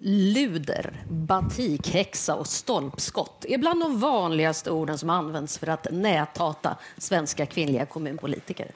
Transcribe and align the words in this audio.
Luder, 0.00 1.04
batikhäxa 1.10 2.34
och 2.34 2.46
stolpskott 2.46 3.44
är 3.48 3.58
bland 3.58 3.80
de 3.80 4.00
vanligaste 4.00 4.70
orden 4.70 4.98
som 4.98 5.10
används 5.10 5.58
för 5.58 5.66
att 5.66 5.86
näthata 5.92 6.76
svenska 6.98 7.46
kvinnliga 7.46 7.86
kommunpolitiker. 7.86 8.70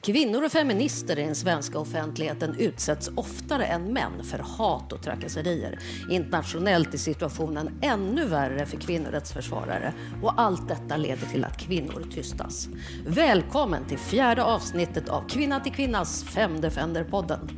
Kvinnor 0.00 0.44
och 0.44 0.52
feminister 0.52 1.18
i 1.18 1.22
den 1.22 1.34
svenska 1.34 1.78
offentligheten 1.78 2.56
utsätts 2.58 3.10
oftare 3.16 3.64
än 3.64 3.92
män 3.92 4.24
för 4.24 4.38
hat 4.38 4.92
och 4.92 5.02
trakasserier. 5.02 5.78
Internationellt 6.10 6.94
är 6.94 6.98
situationen 6.98 7.78
ännu 7.82 8.26
värre 8.26 8.66
för 8.66 8.76
kvinnorättsförsvarare 8.76 9.94
och 10.22 10.40
allt 10.40 10.68
detta 10.68 10.96
leder 10.96 11.26
till 11.26 11.44
att 11.44 11.58
kvinnor 11.58 12.06
tystas. 12.14 12.68
Välkommen 13.06 13.84
till 13.84 13.98
fjärde 13.98 14.44
avsnittet 14.44 15.08
av 15.08 15.28
Kvinna 15.28 15.60
till 15.60 15.72
kvinnas 15.72 16.24
Fem 16.24 16.60
Defender-podden. 16.60 17.48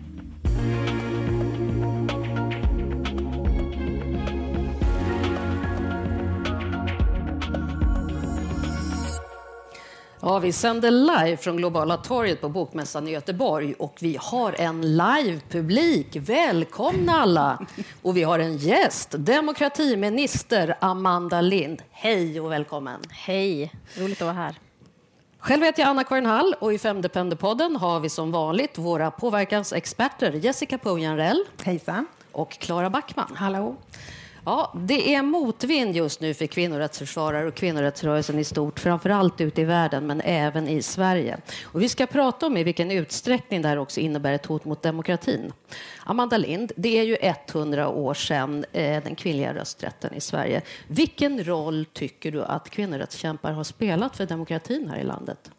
Ja, 10.29 10.39
vi 10.39 10.53
sänder 10.53 10.91
live 10.91 11.37
från 11.37 11.57
Globala 11.57 11.97
torget 11.97 12.41
på 12.41 12.49
Bokmässan 12.49 13.09
i 13.09 13.11
Göteborg 13.11 13.75
och 13.75 13.99
vi 14.01 14.19
har 14.21 14.61
en 14.61 14.97
live-publik. 14.97 16.17
Välkomna 16.17 17.13
alla! 17.13 17.67
Och 18.03 18.17
vi 18.17 18.23
har 18.23 18.39
en 18.39 18.57
gäst, 18.57 19.15
demokratiminister 19.19 20.77
Amanda 20.81 21.41
Lind. 21.41 21.83
Hej 21.91 22.41
och 22.41 22.53
välkommen! 22.53 23.01
Hej, 23.11 23.73
roligt 23.99 24.23
att 24.23 24.27
vara 24.27 24.33
här. 24.33 24.59
Själv 25.39 25.63
heter 25.63 25.83
jag 25.83 25.89
Anna-Karin 25.89 26.27
Hall 26.27 26.55
och 26.61 26.75
i 26.75 26.79
Femdepender-podden 26.79 27.77
har 27.77 28.01
vi 28.01 28.09
som 28.09 28.33
vanligt 28.33 28.79
våra 28.79 29.11
påverkansexperter 29.11 30.33
Jessica 30.33 30.79
Pujanrell 30.79 31.45
Hejsan. 31.63 32.07
och 32.33 32.51
Klara 32.51 32.91
Backman. 32.91 33.33
Hallå. 33.37 33.77
Ja, 34.49 34.73
det 34.75 35.15
är 35.15 35.23
motvind 35.23 35.97
just 35.97 36.21
nu 36.21 36.35
för 36.35 36.47
kvinnorättsförsvarare 36.47 37.49
och 37.49 37.55
kvinnorättsrörelsen 37.55 38.39
i 38.39 38.45
stort, 38.45 38.81
framför 38.81 39.11
allt 39.11 39.41
ute 39.41 39.61
i 39.61 39.65
världen, 39.65 40.07
men 40.07 40.21
även 40.21 40.69
i 40.69 40.83
Sverige. 40.83 41.39
Och 41.65 41.83
vi 41.83 41.89
ska 41.89 42.07
prata 42.07 42.47
om 42.47 42.57
i 42.57 42.65
vilken 42.65 42.91
utsträckning 42.91 43.63
det 43.63 43.69
här 43.69 43.79
också 43.79 44.01
innebär 44.01 44.33
ett 44.33 44.47
hot 44.47 44.65
mot 44.65 44.83
demokratin. 44.83 45.53
Amanda 46.05 46.37
Lind, 46.37 46.73
det 46.77 46.99
är 46.99 47.03
ju 47.03 47.17
100 47.21 47.89
år 47.89 48.15
sedan 48.15 48.65
eh, 48.73 49.03
den 49.03 49.15
kvinnliga 49.15 49.55
rösträtten 49.55 50.15
i 50.15 50.21
Sverige. 50.21 50.63
Vilken 50.89 51.45
roll 51.45 51.87
tycker 51.93 52.33
du 52.33 52.43
att 52.43 52.71
kvinnorättskämpar 52.71 53.53
har 53.53 53.65
spelat 53.65 54.17
för 54.17 54.27
demokratin 54.27 54.89
här 54.91 54.99
i 54.99 55.05
landet? 55.05 55.51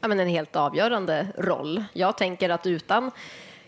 Ja, 0.00 0.08
men 0.08 0.20
en 0.20 0.28
helt 0.28 0.56
avgörande 0.56 1.26
roll. 1.38 1.84
Jag 1.92 2.18
tänker 2.18 2.50
att 2.50 2.66
utan 2.66 3.10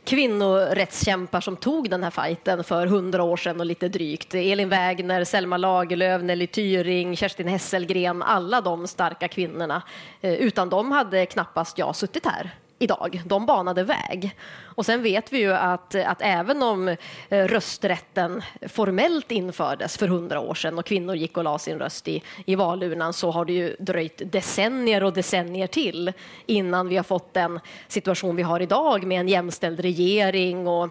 kvinnorättskämpar 0.05 1.41
som 1.41 1.57
tog 1.57 1.91
den 1.91 2.03
här 2.03 2.11
fighten 2.11 2.65
för 2.65 2.87
hundra 2.87 3.23
år 3.23 3.37
sedan 3.37 3.61
och 3.61 3.67
lite 3.67 3.89
drygt. 3.89 4.35
Elin 4.35 4.69
Wägner, 4.69 5.25
Selma 5.25 5.57
Lagerlöf, 5.57 6.23
Nelly 6.23 6.47
Tyring, 6.47 7.17
Kerstin 7.17 7.49
Hesselgren, 7.49 8.23
alla 8.23 8.61
de 8.61 8.87
starka 8.87 9.29
kvinnorna. 9.29 9.83
Eh, 10.21 10.33
utan 10.33 10.69
dem 10.69 10.93
hade 10.93 11.27
knappast 11.27 11.79
jag 11.79 11.97
suttit 11.97 12.27
här 12.27 12.55
idag. 12.79 13.23
De 13.27 13.47
banade 13.47 13.85
väg. 13.85 14.37
Och 14.63 14.87
sen 14.87 15.03
vet 15.03 15.33
vi 15.33 15.39
ju 15.39 15.53
att, 15.53 15.95
att 15.95 16.23
även 16.23 16.63
om 16.63 16.89
eh, 16.89 16.97
rösträtten 17.29 18.43
formellt 18.69 19.31
infördes 19.31 19.97
för 19.97 20.09
hundra 20.09 20.41
år 20.41 20.55
sedan 20.55 20.79
och 20.79 20.87
kvinnor 20.87 21.17
gick 21.17 21.37
och 21.37 21.45
la 21.45 21.59
sin 21.59 21.79
röst 21.79 22.09
i, 22.09 22.23
i 22.47 22.55
valurnan 22.55 23.13
så 23.13 23.31
har 23.31 23.45
det 23.45 23.53
ju 23.53 23.77
dröjt 23.79 24.33
decennier 24.33 25.05
och 25.05 25.13
decennier 25.13 25.67
till 25.67 26.13
innan 26.47 26.89
vi 26.89 26.97
har 26.97 27.05
fått 27.05 27.35
den 27.35 27.61
situation 27.89 28.37
vi 28.37 28.43
har 28.43 28.61
idag 28.61 29.07
med 29.07 29.21
en 29.21 29.29
jämställd 29.29 29.81
regering 29.81 30.67
och 30.67 30.85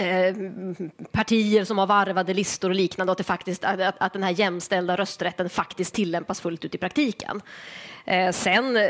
eh, 0.00 0.34
partier 1.12 1.64
som 1.64 1.78
har 1.78 1.86
varvade 1.86 2.34
listor 2.34 2.68
och 2.68 2.74
liknande, 2.74 3.10
och 3.10 3.12
att, 3.12 3.18
det 3.18 3.24
faktiskt, 3.24 3.64
att, 3.64 3.94
att 3.98 4.12
den 4.12 4.22
här 4.22 4.30
jämställda 4.30 4.96
rösträtten 4.96 5.50
faktiskt 5.50 5.94
tillämpas 5.94 6.40
fullt 6.40 6.64
ut 6.64 6.74
i 6.74 6.78
praktiken. 6.78 7.42
Eh, 8.04 8.32
sen 8.32 8.76
eh, 8.76 8.82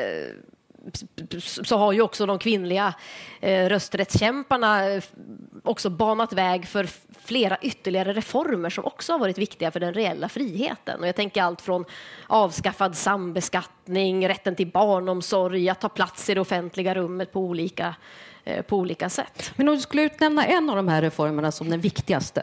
så 1.38 1.76
har 1.76 1.92
ju 1.92 2.02
också 2.02 2.26
de 2.26 2.38
kvinnliga 2.38 2.94
eh, 3.40 3.68
rösträttskämparna 3.68 4.90
eh, 4.90 5.02
också 5.62 5.90
banat 5.90 6.32
väg 6.32 6.66
för 6.66 6.88
flera 7.24 7.58
ytterligare 7.62 8.12
reformer 8.12 8.70
som 8.70 8.84
också 8.84 9.12
har 9.12 9.18
varit 9.18 9.38
viktiga 9.38 9.70
för 9.70 9.80
den 9.80 9.94
reella 9.94 10.28
friheten. 10.28 11.00
Och 11.00 11.08
jag 11.08 11.16
tänker 11.16 11.42
allt 11.42 11.60
från 11.60 11.84
avskaffad 12.26 12.96
sambeskattning, 12.96 14.28
rätten 14.28 14.56
till 14.56 14.70
barnomsorg, 14.70 15.68
att 15.68 15.80
ta 15.80 15.88
plats 15.88 16.30
i 16.30 16.34
det 16.34 16.40
offentliga 16.40 16.94
rummet 16.94 17.32
på 17.32 17.40
olika, 17.40 17.94
eh, 18.44 18.62
på 18.62 18.76
olika 18.76 19.08
sätt. 19.08 19.52
Men 19.56 19.68
om 19.68 19.74
du 19.74 19.80
skulle 19.80 20.02
utnämna 20.02 20.46
en 20.46 20.70
av 20.70 20.76
de 20.76 20.88
här 20.88 21.02
reformerna 21.02 21.52
som 21.52 21.70
den 21.70 21.80
viktigaste, 21.80 22.42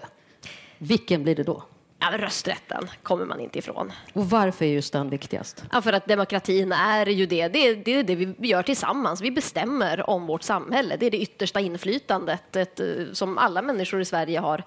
vilken 0.77 1.23
blir 1.23 1.35
det 1.35 1.43
då? 1.43 1.63
Ja, 1.99 2.17
rösträtten 2.17 2.89
kommer 3.03 3.25
man 3.25 3.39
inte 3.39 3.59
ifrån. 3.59 3.91
Och 4.13 4.29
varför 4.29 4.65
är 4.65 4.69
just 4.69 4.93
den 4.93 5.09
viktigast? 5.09 5.63
Ja, 5.71 5.81
för 5.81 5.93
att 5.93 6.05
demokratin 6.05 6.71
är 6.71 7.05
ju 7.05 7.25
det. 7.25 7.47
Det 7.47 7.67
är, 7.67 7.75
det 7.75 7.91
är 7.91 8.03
det 8.03 8.15
vi 8.15 8.35
gör 8.39 8.63
tillsammans. 8.63 9.21
Vi 9.21 9.31
bestämmer 9.31 10.09
om 10.09 10.27
vårt 10.27 10.43
samhälle. 10.43 10.97
Det 10.97 11.05
är 11.05 11.11
det 11.11 11.21
yttersta 11.21 11.59
inflytandet 11.59 12.55
ett, 12.55 12.81
som 13.13 13.37
alla 13.37 13.61
människor 13.61 14.01
i 14.01 14.05
Sverige 14.05 14.39
har 14.39 14.63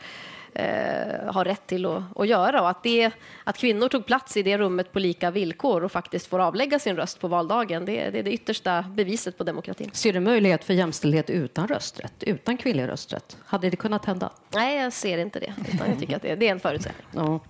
eh, 0.55 1.33
har 1.33 1.44
rätt 1.44 1.66
till 1.66 1.87
att, 1.87 2.03
att 2.16 2.28
göra. 2.28 2.62
Och 2.62 2.71
att, 2.71 2.83
det, 2.83 3.11
att 3.44 3.59
kvinnor 3.59 3.88
tog 3.88 4.06
plats 4.06 4.37
i 4.37 4.43
det 4.43 4.59
rummet 4.59 4.93
på 4.93 4.99
lika 4.99 5.31
villkor 5.31 5.84
och 5.84 5.93
faktiskt 5.93 6.27
får 6.27 6.38
avlägga 6.38 6.78
sin 6.78 6.97
röst 6.97 7.21
på 7.21 7.28
valdagen, 7.28 7.84
det, 7.84 8.11
det 8.11 8.19
är 8.19 8.22
det 8.22 8.33
yttersta 8.33 8.83
beviset 8.83 9.38
på 9.38 9.44
demokratin. 9.44 9.91
Ser 9.93 10.12
du 10.12 10.21
möjlighet 10.21 10.65
för 10.65 10.75
jämställdhet 10.75 11.31
utan 11.31 11.69
rösträtt, 11.69 12.22
utan 12.22 12.56
kvinnlig 12.56 12.88
rösträtt? 12.88 13.37
Hade 13.44 13.71
det 13.71 13.77
kunnat 13.77 14.05
hända? 14.05 14.31
Nej, 14.55 14.78
jag 14.78 14.93
ser 14.93 15.19
inte 15.19 15.41
det. 15.41 15.55
Utan 15.75 15.91
jag 15.91 15.99
tycker 15.99 16.16
att 16.16 16.22
det, 16.22 16.34
det 16.34 16.49
är 16.49 16.53
en 16.53 16.61
förutsättning. 16.61 17.06
Ja. 17.15 17.41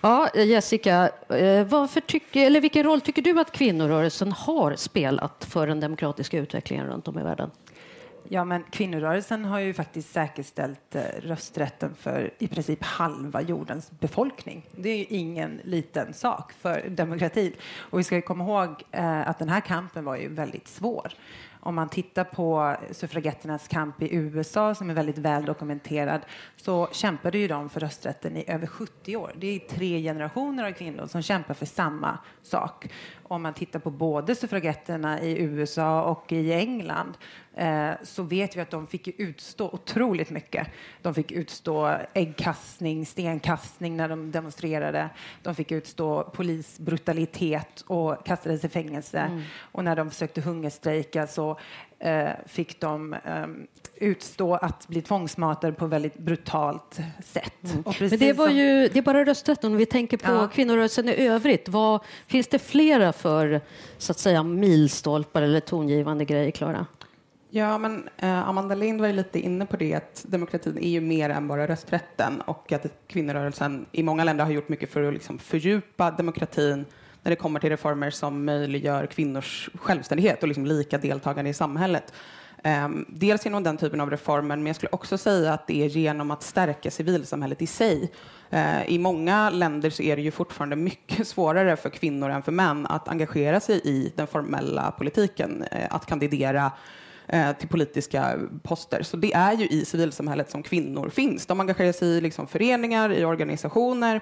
Ja, 0.00 0.30
Jessica, 0.34 1.10
eh, 1.28 1.64
varför 1.64 2.00
tycker, 2.00 2.46
eller 2.46 2.60
vilken 2.60 2.82
roll 2.82 3.00
tycker 3.00 3.22
du 3.22 3.40
att 3.40 3.52
kvinnorörelsen 3.52 4.32
har 4.32 4.74
spelat 4.76 5.46
för 5.50 5.66
den 5.66 5.80
demokratiska 5.80 6.38
utvecklingen 6.38 6.86
runt 6.86 7.08
om 7.08 7.18
i 7.18 7.22
världen? 7.22 7.50
Ja, 8.28 8.44
men 8.44 8.62
kvinnorörelsen 8.62 9.44
har 9.44 9.58
ju 9.58 9.74
faktiskt 9.74 10.12
säkerställt 10.12 10.94
eh, 10.94 11.02
rösträtten 11.22 11.94
för 11.94 12.30
i 12.38 12.48
princip 12.48 12.82
halva 12.82 13.42
jordens 13.42 13.90
befolkning. 13.90 14.66
Det 14.76 14.88
är 14.88 14.96
ju 14.96 15.04
ingen 15.04 15.60
liten 15.64 16.14
sak 16.14 16.52
för 16.52 16.88
demokratin. 16.88 17.52
Och 17.76 17.98
vi 17.98 18.04
ska 18.04 18.22
komma 18.22 18.44
ihåg 18.44 18.82
eh, 18.90 19.28
att 19.28 19.38
den 19.38 19.48
här 19.48 19.60
kampen 19.60 20.04
var 20.04 20.16
ju 20.16 20.28
väldigt 20.28 20.68
svår. 20.68 21.12
Om 21.60 21.74
man 21.74 21.88
tittar 21.88 22.24
på 22.24 22.76
suffragetternas 22.90 23.68
kamp 23.68 24.02
i 24.02 24.14
USA, 24.14 24.74
som 24.74 24.90
är 24.90 24.94
väldigt 24.94 25.18
väl 25.18 25.44
dokumenterad, 25.44 26.20
så 26.56 26.88
kämpade 26.92 27.38
ju 27.38 27.48
de 27.48 27.70
för 27.70 27.80
rösträtten 27.80 28.36
i 28.36 28.44
över 28.46 28.66
70 28.66 29.16
år. 29.16 29.32
Det 29.36 29.46
är 29.46 29.58
tre 29.58 30.02
generationer 30.02 30.64
av 30.64 30.72
kvinnor 30.72 31.06
som 31.06 31.22
kämpar 31.22 31.54
för 31.54 31.66
samma 31.66 32.18
sak. 32.42 32.88
Om 33.22 33.42
man 33.42 33.54
tittar 33.54 33.78
på 33.78 33.90
både 33.90 34.34
suffragetterna 34.34 35.20
i 35.20 35.42
USA 35.42 36.02
och 36.02 36.32
i 36.32 36.52
England 36.52 37.16
eh, 37.56 37.90
så 38.02 38.22
vet 38.22 38.56
vi 38.56 38.60
att 38.60 38.70
de 38.70 38.86
fick 38.86 39.20
utstå 39.20 39.70
otroligt 39.72 40.30
mycket. 40.30 40.66
De 41.02 41.14
fick 41.14 41.32
utstå 41.32 41.96
äggkastning, 42.14 43.06
stenkastning 43.06 43.96
när 43.96 44.08
de 44.08 44.30
demonstrerade. 44.30 45.08
De 45.42 45.54
fick 45.54 45.72
utstå 45.72 46.22
polisbrutalitet 46.34 47.84
och 47.86 48.26
kastades 48.26 48.64
i 48.64 48.68
fängelse. 48.68 49.18
Mm. 49.18 49.42
Och 49.58 49.84
när 49.84 49.96
de 49.96 50.10
försökte 50.10 50.40
hungerstrejka 50.40 51.26
så 51.26 51.58
eh, 51.98 52.30
fick 52.46 52.80
de 52.80 53.12
eh, 53.12 53.46
utstå 53.96 54.54
att 54.54 54.88
bli 54.88 55.02
tvångsmatade 55.02 55.72
på 55.72 55.86
väldigt 55.86 56.18
brutalt 56.18 56.98
sätt. 57.24 57.64
Mm. 57.64 57.82
Men 58.00 58.18
det 58.18 58.32
var 58.32 58.48
ju 58.48 58.88
det 58.88 58.98
är 58.98 59.02
bara 59.02 59.24
rösträtten. 59.24 59.72
Om 59.72 59.78
vi 59.78 59.86
tänker 59.86 60.16
på 60.16 60.32
ja. 60.32 60.48
kvinnorörelsen 60.48 61.08
i 61.08 61.26
övrigt, 61.26 61.68
vad, 61.68 62.00
finns 62.26 62.46
det 62.46 62.58
flera 62.58 63.12
för 63.12 63.60
så 63.98 64.12
att 64.12 64.18
säga 64.18 64.42
milstolpar 64.42 65.42
eller 65.42 65.60
tongivande 65.60 66.24
grejer, 66.24 66.50
Klara? 66.50 66.86
Ja, 67.56 67.78
men 67.78 68.08
eh, 68.16 68.48
Amanda 68.48 68.74
Lind 68.74 69.00
var 69.00 69.08
ju 69.08 69.12
lite 69.12 69.38
inne 69.38 69.66
på 69.66 69.76
det 69.76 69.94
att 69.94 70.24
demokratin 70.28 70.78
är 70.78 70.88
ju 70.88 71.00
mer 71.00 71.30
än 71.30 71.48
bara 71.48 71.66
rösträtten 71.66 72.40
och 72.40 72.72
att 72.72 72.86
kvinnorörelsen 73.06 73.86
i 73.92 74.02
många 74.02 74.24
länder 74.24 74.44
har 74.44 74.52
gjort 74.52 74.68
mycket 74.68 74.90
för 74.90 75.02
att 75.02 75.14
liksom 75.14 75.38
fördjupa 75.38 76.10
demokratin 76.10 76.84
när 77.22 77.30
det 77.30 77.36
kommer 77.36 77.60
till 77.60 77.70
reformer 77.70 78.10
som 78.10 78.44
möjliggör 78.44 79.06
kvinnors 79.06 79.70
självständighet 79.74 80.42
och 80.42 80.48
liksom 80.48 80.66
lika 80.66 80.98
deltagande 80.98 81.50
i 81.50 81.54
samhället. 81.54 82.12
Eh, 82.64 82.88
dels 83.08 83.44
genom 83.44 83.62
den 83.62 83.76
typen 83.76 84.00
av 84.00 84.10
reformer, 84.10 84.56
men 84.56 84.66
jag 84.66 84.76
skulle 84.76 84.92
också 84.92 85.18
säga 85.18 85.52
att 85.52 85.66
det 85.66 85.82
är 85.84 85.88
genom 85.88 86.30
att 86.30 86.42
stärka 86.42 86.90
civilsamhället 86.90 87.62
i 87.62 87.66
sig. 87.66 88.12
Eh, 88.50 88.84
I 88.86 88.98
många 88.98 89.50
länder 89.50 89.90
så 89.90 90.02
är 90.02 90.16
det 90.16 90.22
ju 90.22 90.30
fortfarande 90.30 90.76
mycket 90.76 91.28
svårare 91.28 91.76
för 91.76 91.90
kvinnor 91.90 92.30
än 92.30 92.42
för 92.42 92.52
män 92.52 92.86
att 92.86 93.08
engagera 93.08 93.60
sig 93.60 93.80
i 93.84 94.12
den 94.16 94.26
formella 94.26 94.90
politiken, 94.90 95.64
eh, 95.70 95.86
att 95.90 96.06
kandidera 96.06 96.72
eh, 97.26 97.52
till 97.52 97.68
politiska 97.68 98.38
poster. 98.62 99.02
Så 99.02 99.16
det 99.16 99.32
är 99.32 99.52
ju 99.52 99.66
i 99.66 99.84
civilsamhället 99.84 100.50
som 100.50 100.62
kvinnor 100.62 101.08
finns. 101.08 101.46
De 101.46 101.60
engagerar 101.60 101.92
sig 101.92 102.08
i 102.08 102.20
liksom, 102.20 102.46
föreningar, 102.46 103.12
i 103.12 103.24
organisationer 103.24 104.20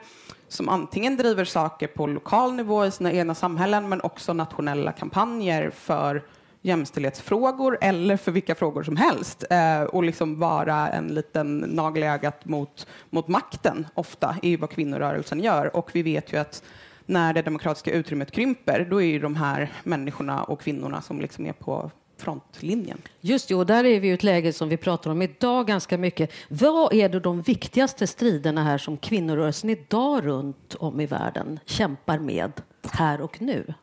som 0.48 0.68
antingen 0.68 1.16
driver 1.16 1.44
saker 1.44 1.86
på 1.86 2.06
lokal 2.06 2.54
nivå 2.54 2.86
i 2.86 2.90
sina 2.90 3.12
egna 3.12 3.34
samhällen 3.34 3.88
men 3.88 4.00
också 4.00 4.32
nationella 4.32 4.92
kampanjer 4.92 5.70
för 5.70 6.22
jämställdhetsfrågor 6.62 7.78
eller 7.80 8.16
för 8.16 8.32
vilka 8.32 8.54
frågor 8.54 8.82
som 8.82 8.96
helst 8.96 9.44
eh, 9.50 9.82
och 9.82 10.04
liksom 10.04 10.38
vara 10.38 10.88
en 10.88 11.06
liten 11.06 11.58
nagel 11.58 12.02
i 12.02 12.06
ögat 12.06 12.44
mot, 12.44 12.86
mot 13.10 13.28
makten 13.28 13.86
ofta 13.94 14.36
är 14.42 14.56
vad 14.56 14.70
kvinnorörelsen 14.70 15.40
gör. 15.40 15.76
Och 15.76 15.90
vi 15.92 16.02
vet 16.02 16.32
ju 16.32 16.36
att 16.36 16.62
när 17.06 17.32
det 17.32 17.42
demokratiska 17.42 17.92
utrymmet 17.92 18.30
krymper, 18.30 18.86
då 18.90 19.02
är 19.02 19.06
ju 19.06 19.18
de 19.18 19.36
här 19.36 19.72
människorna 19.82 20.44
och 20.44 20.60
kvinnorna 20.60 21.02
som 21.02 21.20
liksom 21.20 21.46
är 21.46 21.52
på 21.52 21.90
frontlinjen. 22.22 22.98
Just 23.20 23.48
det, 23.48 23.54
och 23.54 23.66
där 23.66 23.84
är 23.84 24.00
vi 24.00 24.08
i 24.08 24.12
ett 24.12 24.22
läge 24.22 24.52
som 24.52 24.68
vi 24.68 24.76
pratar 24.76 25.10
om 25.10 25.22
idag 25.22 25.66
ganska 25.66 25.98
mycket. 25.98 26.32
Vad 26.48 26.94
är 26.94 27.08
det 27.08 27.20
de 27.20 27.42
viktigaste 27.42 28.06
striderna 28.06 28.64
här 28.64 28.78
som 28.78 28.96
kvinnorörelsen 28.96 29.70
idag 29.70 30.26
runt 30.26 30.74
om 30.78 31.00
i 31.00 31.06
världen 31.06 31.60
kämpar 31.66 32.18
med 32.18 32.52
här 32.92 33.20
och 33.20 33.42
nu? 33.42 33.74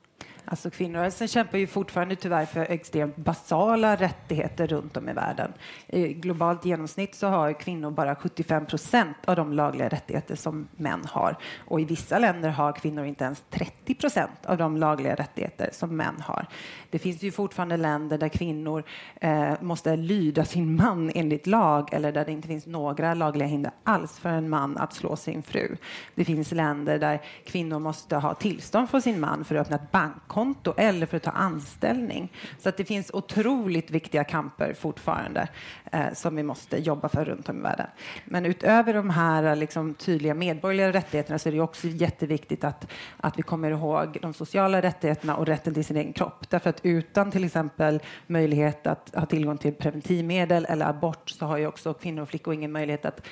Alltså 0.51 0.69
kvinnorörelsen 0.69 1.27
kämpar 1.27 1.57
ju 1.57 1.67
fortfarande 1.67 2.15
tyvärr 2.15 2.45
för 2.45 2.61
extremt 2.71 3.15
basala 3.15 3.95
rättigheter 3.95 4.67
runt 4.67 4.97
om 4.97 5.09
i 5.09 5.13
världen. 5.13 5.53
I 5.87 6.13
globalt 6.13 6.65
genomsnitt 6.65 7.15
så 7.15 7.27
har 7.27 7.53
kvinnor 7.53 7.91
bara 7.91 8.15
75 8.15 8.65
procent 8.65 9.17
av 9.25 9.35
de 9.35 9.53
lagliga 9.53 9.89
rättigheter 9.89 10.35
som 10.35 10.67
män 10.71 11.05
har. 11.05 11.35
Och 11.57 11.81
i 11.81 11.83
vissa 11.85 12.19
länder 12.19 12.49
har 12.49 12.71
kvinnor 12.71 13.05
inte 13.05 13.23
ens 13.23 13.43
30 13.49 13.95
procent 13.95 14.45
av 14.45 14.57
de 14.57 14.77
lagliga 14.77 15.15
rättigheter 15.15 15.69
som 15.73 15.97
män 15.97 16.21
har. 16.21 16.45
Det 16.89 16.99
finns 16.99 17.23
ju 17.23 17.31
fortfarande 17.31 17.77
länder 17.77 18.17
där 18.17 18.29
kvinnor 18.29 18.83
eh, 19.21 19.53
måste 19.61 19.95
lyda 19.95 20.45
sin 20.45 20.75
man 20.75 21.11
enligt 21.15 21.47
lag 21.47 21.93
eller 21.93 22.11
där 22.11 22.25
det 22.25 22.31
inte 22.31 22.47
finns 22.47 22.65
några 22.65 23.13
lagliga 23.13 23.47
hinder 23.47 23.71
alls 23.83 24.19
för 24.19 24.29
en 24.29 24.49
man 24.49 24.77
att 24.77 24.93
slå 24.93 25.15
sin 25.15 25.43
fru. 25.43 25.75
Det 26.15 26.25
finns 26.25 26.51
länder 26.51 26.99
där 26.99 27.21
kvinnor 27.45 27.79
måste 27.79 28.15
ha 28.15 28.33
tillstånd 28.33 28.89
från 28.89 29.01
sin 29.01 29.19
man 29.19 29.45
för 29.45 29.55
att 29.55 29.61
öppna 29.61 29.75
ett 29.75 29.91
bankkonto 29.91 30.38
eller 30.77 31.05
för 31.05 31.17
att 31.17 31.23
ta 31.23 31.31
anställning. 31.31 32.31
Så 32.59 32.69
att 32.69 32.77
det 32.77 32.85
finns 32.85 33.11
otroligt 33.13 33.91
viktiga 33.91 34.23
kamper 34.23 34.73
fortfarande 34.73 35.47
eh, 35.91 36.13
som 36.13 36.35
vi 36.35 36.43
måste 36.43 36.77
jobba 36.77 37.09
för 37.09 37.25
runt 37.25 37.49
om 37.49 37.57
i 37.57 37.61
världen. 37.61 37.87
Men 38.25 38.45
utöver 38.45 38.93
de 38.93 39.09
här 39.09 39.55
liksom, 39.55 39.93
tydliga 39.93 40.33
medborgerliga 40.33 40.93
rättigheterna 40.93 41.39
så 41.39 41.49
är 41.49 41.53
det 41.53 41.61
också 41.61 41.87
jätteviktigt 41.87 42.63
att, 42.63 42.87
att 43.17 43.37
vi 43.37 43.41
kommer 43.41 43.71
ihåg 43.71 44.17
de 44.21 44.33
sociala 44.33 44.81
rättigheterna 44.81 45.35
och 45.35 45.45
rätten 45.45 45.73
till 45.73 45.85
sin 45.85 45.97
egen 45.97 46.13
kropp. 46.13 46.49
Därför 46.49 46.69
att 46.69 46.79
utan 46.83 47.31
till 47.31 47.43
exempel 47.43 48.01
möjlighet 48.27 48.87
att 48.87 49.15
ha 49.15 49.25
tillgång 49.25 49.57
till 49.57 49.73
preventivmedel 49.73 50.65
eller 50.69 50.85
abort 50.85 51.29
så 51.29 51.45
har 51.45 51.57
ju 51.57 51.67
också 51.67 51.93
kvinnor 51.93 52.21
och 52.21 52.29
flickor 52.29 52.53
ingen 52.53 52.71
möjlighet 52.71 53.05
att 53.05 53.27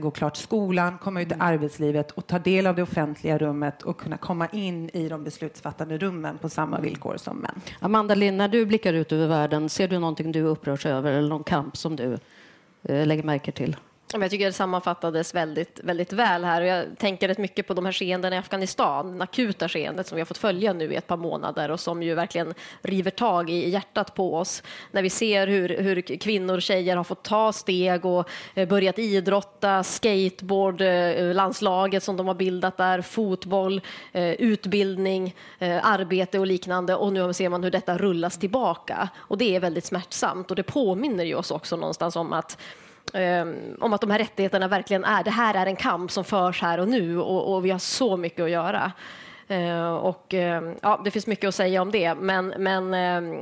gå 0.00 0.10
klart 0.10 0.36
skolan, 0.36 0.98
komma 0.98 1.22
ut 1.22 1.32
i 1.32 1.34
arbetslivet 1.38 2.10
och 2.10 2.26
ta 2.26 2.38
del 2.38 2.66
av 2.66 2.76
det 2.76 2.82
offentliga 2.82 3.38
rummet 3.38 3.82
och 3.82 4.00
kunna 4.00 4.16
komma 4.16 4.48
in 4.52 4.88
i 4.88 5.08
de 5.08 5.24
beslutsfattande 5.24 5.98
rummen 5.98 6.38
på 6.38 6.48
samma 6.48 6.80
villkor 6.80 7.16
som 7.16 7.36
män. 7.36 7.60
Amanda 7.80 8.14
Lind, 8.14 8.36
när 8.36 8.48
du 8.48 8.66
blickar 8.66 8.92
ut 8.92 9.12
över 9.12 9.26
världen, 9.26 9.68
ser 9.68 9.88
du 9.88 9.98
någonting 9.98 10.32
du 10.32 10.42
upprörs 10.42 10.86
över 10.86 11.12
eller 11.12 11.28
någon 11.28 11.44
kamp 11.44 11.76
som 11.76 11.96
du 11.96 12.18
eh, 12.82 13.06
lägger 13.06 13.22
märke 13.22 13.52
till? 13.52 13.76
Jag 14.12 14.30
tycker 14.30 14.46
det 14.46 14.52
sammanfattades 14.52 15.34
väldigt, 15.34 15.80
väldigt 15.84 16.12
väl 16.12 16.44
här. 16.44 16.60
Och 16.60 16.66
jag 16.66 16.98
tänker 16.98 17.28
rätt 17.28 17.38
mycket 17.38 17.66
på 17.66 17.74
de 17.74 17.84
här 17.84 17.92
skeendena 17.92 18.36
i 18.36 18.38
Afghanistan, 18.38 19.18
det 19.18 19.24
akuta 19.24 19.68
skeendet 19.68 20.06
som 20.06 20.16
vi 20.16 20.20
har 20.20 20.26
fått 20.26 20.38
följa 20.38 20.72
nu 20.72 20.92
i 20.92 20.96
ett 20.96 21.06
par 21.06 21.16
månader 21.16 21.70
och 21.70 21.80
som 21.80 22.02
ju 22.02 22.14
verkligen 22.14 22.54
river 22.82 23.10
tag 23.10 23.50
i 23.50 23.68
hjärtat 23.68 24.14
på 24.14 24.34
oss. 24.36 24.62
När 24.90 25.02
vi 25.02 25.10
ser 25.10 25.46
hur, 25.46 25.68
hur 25.68 26.00
kvinnor 26.18 26.56
och 26.56 26.62
tjejer 26.62 26.96
har 26.96 27.04
fått 27.04 27.22
ta 27.22 27.52
steg 27.52 28.04
och 28.04 28.28
eh, 28.54 28.68
börjat 28.68 28.98
idrotta, 28.98 29.82
skateboard, 29.82 30.80
eh, 30.80 31.34
landslaget 31.34 32.02
som 32.02 32.16
de 32.16 32.26
har 32.26 32.34
bildat 32.34 32.76
där, 32.76 33.02
fotboll, 33.02 33.80
eh, 34.12 34.32
utbildning, 34.32 35.34
arbete 35.82 36.38
och 36.38 36.46
liknande. 36.46 36.94
Och 36.94 37.12
nu 37.12 37.32
ser 37.32 37.48
man 37.48 37.64
hur 37.64 37.70
detta 37.70 37.98
rullas 37.98 38.38
tillbaka. 38.38 39.08
Och 39.16 39.38
det 39.38 39.56
är 39.56 39.60
väldigt 39.60 39.84
smärtsamt 39.84 40.50
och 40.50 40.56
det 40.56 40.62
påminner 40.62 41.24
ju 41.24 41.34
oss 41.34 41.50
också 41.50 41.76
någonstans 41.76 42.16
om 42.16 42.32
att 42.32 42.58
Ehm, 43.14 43.76
om 43.80 43.92
att 43.92 44.00
de 44.00 44.10
här 44.10 44.18
rättigheterna 44.18 44.68
verkligen 44.68 45.04
är, 45.04 45.24
det 45.24 45.30
här 45.30 45.54
är 45.54 45.66
en 45.66 45.76
kamp 45.76 46.10
som 46.10 46.24
förs 46.24 46.62
här 46.62 46.80
och 46.80 46.88
nu 46.88 47.18
och, 47.18 47.54
och 47.54 47.64
vi 47.64 47.70
har 47.70 47.78
så 47.78 48.16
mycket 48.16 48.44
att 48.44 48.50
göra. 48.50 48.92
Uh, 49.50 49.94
och, 49.94 50.34
uh, 50.34 50.72
ja, 50.82 51.00
det 51.04 51.10
finns 51.10 51.26
mycket 51.26 51.48
att 51.48 51.54
säga 51.54 51.82
om 51.82 51.90
det, 51.90 52.14
men, 52.14 52.48
men 52.48 52.84
uh, 52.84 53.40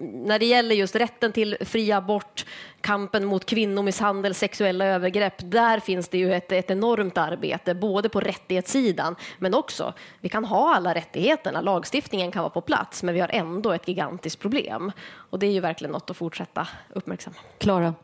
när 0.00 0.38
det 0.38 0.46
gäller 0.46 0.74
just 0.74 0.96
rätten 0.96 1.32
till 1.32 1.56
fri 1.60 1.92
abort, 1.92 2.46
kampen 2.80 3.24
mot 3.24 3.46
kvinnomisshandel, 3.46 4.34
sexuella 4.34 4.84
övergrepp, 4.84 5.34
där 5.38 5.80
finns 5.80 6.08
det 6.08 6.18
ju 6.18 6.34
ett, 6.34 6.52
ett 6.52 6.70
enormt 6.70 7.18
arbete, 7.18 7.74
både 7.74 8.08
på 8.08 8.20
rättighetssidan, 8.20 9.16
men 9.38 9.54
också, 9.54 9.92
vi 10.20 10.28
kan 10.28 10.44
ha 10.44 10.74
alla 10.74 10.94
rättigheterna, 10.94 11.60
lagstiftningen 11.60 12.32
kan 12.32 12.42
vara 12.42 12.50
på 12.50 12.60
plats, 12.60 13.02
men 13.02 13.14
vi 13.14 13.20
har 13.20 13.30
ändå 13.32 13.72
ett 13.72 13.88
gigantiskt 13.88 14.40
problem. 14.40 14.92
Och 15.30 15.38
det 15.38 15.46
är 15.46 15.52
ju 15.52 15.60
verkligen 15.60 15.92
något 15.92 16.10
att 16.10 16.16
fortsätta 16.16 16.68
uppmärksamma. 16.94 17.36
Klara? 17.58 17.94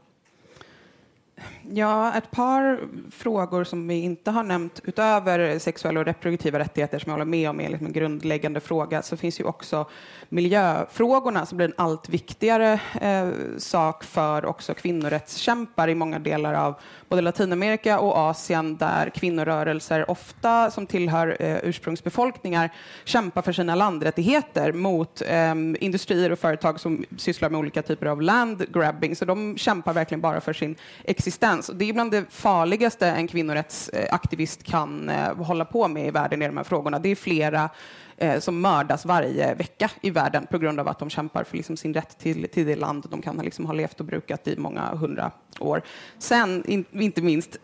Ja, 1.70 2.14
ett 2.14 2.30
par 2.30 2.80
frågor 3.10 3.64
som 3.64 3.88
vi 3.88 3.94
inte 3.94 4.30
har 4.30 4.42
nämnt 4.42 4.80
utöver 4.84 5.58
sexuella 5.58 6.00
och 6.00 6.06
reproduktiva 6.06 6.58
rättigheter 6.58 6.98
som 6.98 7.10
jag 7.10 7.14
håller 7.14 7.30
med 7.30 7.50
om 7.50 7.60
är 7.60 7.68
liksom 7.68 7.86
en 7.86 7.92
grundläggande 7.92 8.60
fråga 8.60 9.02
så 9.02 9.16
finns 9.16 9.40
ju 9.40 9.44
också 9.44 9.86
miljöfrågorna 10.28 11.46
som 11.46 11.56
blir 11.56 11.66
en 11.66 11.74
allt 11.76 12.08
viktigare 12.08 12.80
eh, 13.00 13.28
sak 13.58 14.04
för 14.04 14.44
också 14.44 14.74
kvinnorättskämpar 14.74 15.88
i 15.88 15.94
många 15.94 16.18
delar 16.18 16.54
av 16.54 16.74
både 17.08 17.22
Latinamerika 17.22 17.98
och 17.98 18.16
Asien 18.16 18.76
där 18.76 19.10
kvinnorörelser 19.10 20.10
ofta 20.10 20.70
som 20.70 20.86
tillhör 20.86 21.36
eh, 21.40 21.58
ursprungsbefolkningar 21.62 22.70
kämpar 23.04 23.42
för 23.42 23.52
sina 23.52 23.74
landrättigheter 23.74 24.72
mot 24.72 25.22
eh, 25.26 25.54
industrier 25.80 26.32
och 26.32 26.38
företag 26.38 26.80
som 26.80 27.04
sysslar 27.18 27.50
med 27.50 27.58
olika 27.58 27.82
typer 27.82 28.06
av 28.06 28.22
landgrabbing. 28.22 29.16
Så 29.16 29.24
de 29.24 29.56
kämpar 29.56 29.92
verkligen 29.92 30.20
bara 30.20 30.40
för 30.40 30.52
sin 30.52 30.76
existens. 31.04 31.31
Det 31.40 31.88
är 31.88 31.92
bland 31.92 32.10
det 32.10 32.24
farligaste 32.28 33.06
en 33.06 33.26
kvinnorättsaktivist 33.26 34.62
kan 34.62 35.08
eh, 35.08 35.36
hålla 35.36 35.64
på 35.64 35.88
med 35.88 36.06
i 36.06 36.10
världen 36.10 36.42
i 36.42 36.46
de 36.46 36.56
här 36.56 36.64
frågorna. 36.64 36.98
Det 36.98 37.08
är 37.08 37.16
flera 37.16 37.70
eh, 38.16 38.40
som 38.40 38.60
mördas 38.60 39.04
varje 39.04 39.54
vecka 39.54 39.90
i 40.00 40.10
världen 40.10 40.46
på 40.50 40.58
grund 40.58 40.80
av 40.80 40.88
att 40.88 40.98
de 40.98 41.10
kämpar 41.10 41.44
för 41.44 41.56
liksom, 41.56 41.76
sin 41.76 41.94
rätt 41.94 42.18
till, 42.18 42.48
till 42.48 42.66
det 42.66 42.76
land 42.76 43.06
de 43.10 43.22
kan 43.22 43.36
liksom, 43.36 43.66
ha 43.66 43.72
levt 43.72 44.00
och 44.00 44.06
brukat 44.06 44.48
i 44.48 44.56
många 44.56 44.94
hundra 44.94 45.30
år. 45.60 45.82
Sen, 46.18 46.64
in, 46.66 46.84
inte 46.92 47.22
minst, 47.22 47.58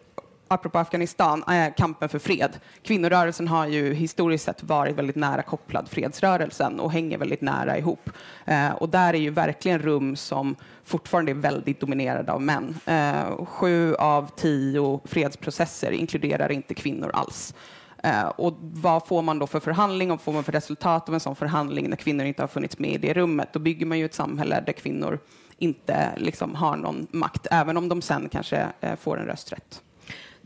apropå 0.49 0.79
Afghanistan, 0.79 1.45
är 1.47 1.77
kampen 1.77 2.09
för 2.09 2.19
fred. 2.19 2.59
Kvinnorörelsen 2.83 3.49
har 3.49 3.67
ju 3.67 3.95
historiskt 3.95 4.45
sett 4.45 4.63
varit 4.63 4.97
väldigt 4.97 5.17
nära 5.17 5.43
kopplad 5.43 5.89
fredsrörelsen 5.89 6.81
och 6.81 6.93
hänger 6.93 7.19
väldigt 7.19 7.41
nära 7.41 7.79
ihop. 7.79 8.11
Eh, 8.45 8.71
och 8.71 8.89
där 8.89 9.15
är 9.15 9.19
ju 9.19 9.31
verkligen 9.31 9.79
rum 9.79 10.17
som 10.17 10.57
fortfarande 10.85 11.33
är 11.33 11.35
väldigt 11.35 11.81
dominerade 11.81 12.33
av 12.33 12.43
män. 12.43 12.75
Eh, 12.87 13.45
sju 13.45 13.95
av 13.95 14.31
tio 14.37 15.01
fredsprocesser 15.05 15.91
inkluderar 15.91 16.53
inte 16.53 16.75
kvinnor 16.75 17.11
alls. 17.15 17.55
Eh, 18.03 18.27
och 18.27 18.55
vad 18.61 19.07
får 19.07 19.23
man 19.23 19.39
då 19.39 19.47
för 19.47 19.61
förhandling 19.61 20.11
och 20.11 20.21
får 20.21 20.33
man 20.33 20.45
för 20.45 20.53
resultat 20.53 21.09
av 21.09 21.15
en 21.15 21.21
sån 21.21 21.37
förhandling 21.37 21.91
när 21.91 21.97
kvinnor 21.97 22.27
inte 22.27 22.43
har 22.43 22.49
funnits 22.49 22.79
med 22.79 22.91
i 22.91 22.99
det 22.99 23.15
rummet? 23.15 23.49
Då 23.53 23.59
bygger 23.59 23.87
man 23.87 23.99
ju 23.99 24.05
ett 24.05 24.15
samhälle 24.15 24.63
där 24.67 24.73
kvinnor 24.73 25.19
inte 25.59 26.13
liksom 26.17 26.55
har 26.55 26.77
någon 26.77 27.07
makt, 27.11 27.47
även 27.51 27.77
om 27.77 27.89
de 27.89 28.03
sen 28.03 28.29
kanske 28.29 28.67
eh, 28.81 28.97
får 28.97 29.19
en 29.19 29.27
rösträtt. 29.27 29.83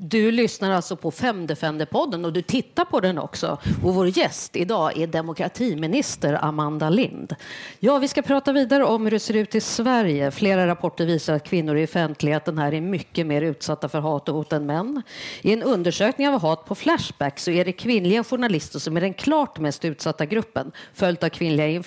Du 0.05 0.31
lyssnar 0.31 0.71
alltså 0.71 0.97
på 0.97 1.11
Femdefender-podden 1.11 2.25
och 2.25 2.33
du 2.33 2.43
tittar 2.43 2.85
på 2.85 3.01
den 3.01 3.19
också. 3.19 3.59
Och 3.85 3.95
vår 3.95 4.19
gäst 4.19 4.57
idag 4.57 4.99
är 4.99 5.07
demokratiminister 5.07 6.45
Amanda 6.45 6.91
Lind. 6.91 7.35
Ja, 7.79 7.99
vi 7.99 8.09
ska 8.09 8.23
prata 8.23 8.53
vidare 8.53 8.85
om 8.85 9.05
hur 9.05 9.11
det 9.11 9.19
ser 9.19 9.37
ut 9.37 9.55
i 9.55 9.61
Sverige. 9.61 10.31
Flera 10.31 10.67
rapporter 10.67 11.07
visar 11.07 11.35
att 11.35 11.45
kvinnor 11.45 11.77
i 11.77 11.85
offentligheten 11.85 12.59
här 12.59 12.75
är 12.75 12.81
mycket 12.81 13.27
mer 13.27 13.43
utsatta 13.43 13.89
för 13.89 14.01
hat 14.01 14.29
och 14.29 14.35
hot 14.35 14.53
än 14.53 14.67
män. 14.67 15.03
I 15.43 15.53
en 15.53 15.63
undersökning 15.63 16.29
av 16.29 16.41
hat 16.41 16.65
på 16.65 16.75
Flashback 16.75 17.39
så 17.39 17.51
är 17.51 17.65
det 17.65 17.73
kvinnliga 17.73 18.25
journalister 18.25 18.79
som 18.79 18.97
är 18.97 19.01
den 19.01 19.15
klart 19.15 19.59
mest 19.59 19.85
utsatta 19.85 20.27
gruppen, 20.27 20.73
följt 20.95 21.25
av 21.25 21.29
kvinnliga 21.29 21.83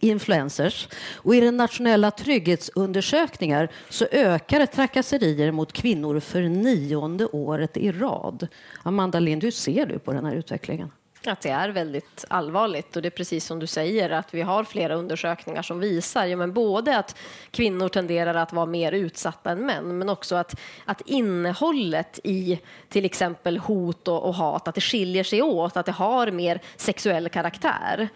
influencers. 0.00 0.88
Och 1.14 1.34
i 1.34 1.40
den 1.40 1.56
nationella 1.56 2.10
trygghetsundersökningar 2.10 3.68
så 3.88 4.06
ökar 4.10 4.66
trakasserier 4.66 5.52
mot 5.52 5.72
kvinnor 5.72 6.20
för 6.20 6.42
nionde 6.42 7.26
året 7.26 7.41
i 7.74 7.92
rad. 7.92 8.48
Amanda 8.82 9.20
Lind, 9.20 9.44
hur 9.44 9.50
ser 9.50 9.86
du 9.86 9.98
på 9.98 10.12
den 10.12 10.24
här 10.24 10.34
utvecklingen? 10.34 10.90
Att 11.26 11.40
det 11.40 11.48
är 11.48 11.68
väldigt 11.68 12.24
allvarligt 12.28 12.96
och 12.96 13.02
det 13.02 13.08
är 13.08 13.10
precis 13.10 13.46
som 13.46 13.58
du 13.58 13.66
säger 13.66 14.10
att 14.10 14.34
vi 14.34 14.42
har 14.42 14.64
flera 14.64 14.94
undersökningar 14.94 15.62
som 15.62 15.80
visar 15.80 16.26
ja, 16.26 16.36
men 16.36 16.52
både 16.52 16.98
att 16.98 17.16
kvinnor 17.50 17.88
tenderar 17.88 18.34
att 18.34 18.52
vara 18.52 18.66
mer 18.66 18.92
utsatta 18.92 19.50
än 19.50 19.66
män 19.66 19.98
men 19.98 20.08
också 20.08 20.36
att, 20.36 20.60
att 20.84 21.00
innehållet 21.00 22.20
i 22.24 22.60
till 22.88 23.04
exempel 23.04 23.58
hot 23.58 24.08
och, 24.08 24.22
och 24.24 24.34
hat 24.34 24.68
att 24.68 24.74
det 24.74 24.80
skiljer 24.80 25.24
sig 25.24 25.42
åt, 25.42 25.76
att 25.76 25.86
det 25.86 25.92
har 25.92 26.30
mer 26.30 26.60
sexuell 26.76 27.28
karaktär. 27.28 28.08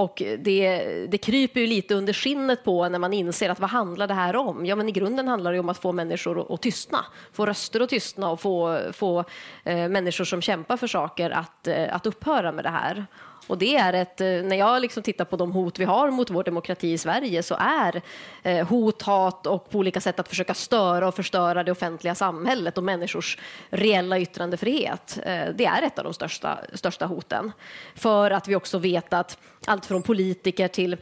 Och 0.00 0.22
det, 0.38 1.06
det 1.10 1.18
kryper 1.18 1.60
ju 1.60 1.66
lite 1.66 1.94
under 1.94 2.12
skinnet 2.12 2.64
på 2.64 2.88
när 2.88 2.98
man 2.98 3.12
inser 3.12 3.50
att 3.50 3.60
vad 3.60 3.70
handlar 3.70 4.06
det 4.06 4.14
här 4.14 4.36
om? 4.36 4.66
Ja, 4.66 4.76
men 4.76 4.88
i 4.88 4.92
grunden 4.92 5.28
handlar 5.28 5.52
det 5.52 5.58
om 5.58 5.68
att 5.68 5.78
få 5.78 5.92
människor 5.92 6.54
att, 6.54 6.62
tystna, 6.62 7.04
få 7.32 7.46
röster 7.46 7.80
att 7.80 7.88
tystna 7.88 8.30
och 8.30 8.40
få, 8.40 8.80
få 8.92 9.24
eh, 9.64 9.88
människor 9.88 10.24
som 10.24 10.42
kämpar 10.42 10.76
för 10.76 10.86
saker 10.86 11.30
att, 11.30 11.66
eh, 11.66 11.94
att 11.94 12.06
upphöra 12.06 12.52
med 12.52 12.64
det 12.64 12.70
här. 12.70 13.06
Och 13.50 13.58
det 13.58 13.76
är 13.76 13.92
ett, 13.92 14.20
eh, 14.20 14.26
när 14.26 14.56
jag 14.56 14.82
liksom 14.82 15.02
tittar 15.02 15.24
på 15.24 15.36
de 15.36 15.52
hot 15.52 15.78
vi 15.78 15.84
har 15.84 16.10
mot 16.10 16.30
vår 16.30 16.44
demokrati 16.44 16.92
i 16.92 16.98
Sverige 16.98 17.42
så 17.42 17.56
är 17.58 18.02
eh, 18.42 18.68
hot, 18.68 19.02
hat 19.02 19.46
och 19.46 19.70
på 19.70 19.78
olika 19.78 20.00
sätt 20.00 20.20
att 20.20 20.28
försöka 20.28 20.54
störa 20.54 21.08
och 21.08 21.14
förstöra 21.14 21.64
det 21.64 21.72
offentliga 21.72 22.14
samhället 22.14 22.78
och 22.78 22.84
människors 22.84 23.38
reella 23.70 24.18
yttrandefrihet. 24.18 25.18
Eh, 25.22 25.48
det 25.54 25.64
är 25.64 25.82
ett 25.82 25.98
av 25.98 26.04
de 26.04 26.14
största, 26.14 26.58
största 26.74 27.06
hoten. 27.06 27.52
För 27.94 28.30
att 28.30 28.48
vi 28.48 28.56
också 28.56 28.78
vet 28.78 29.12
att 29.12 29.38
allt 29.66 29.86
från 29.86 30.02
politiker 30.02 30.68
till 30.68 30.96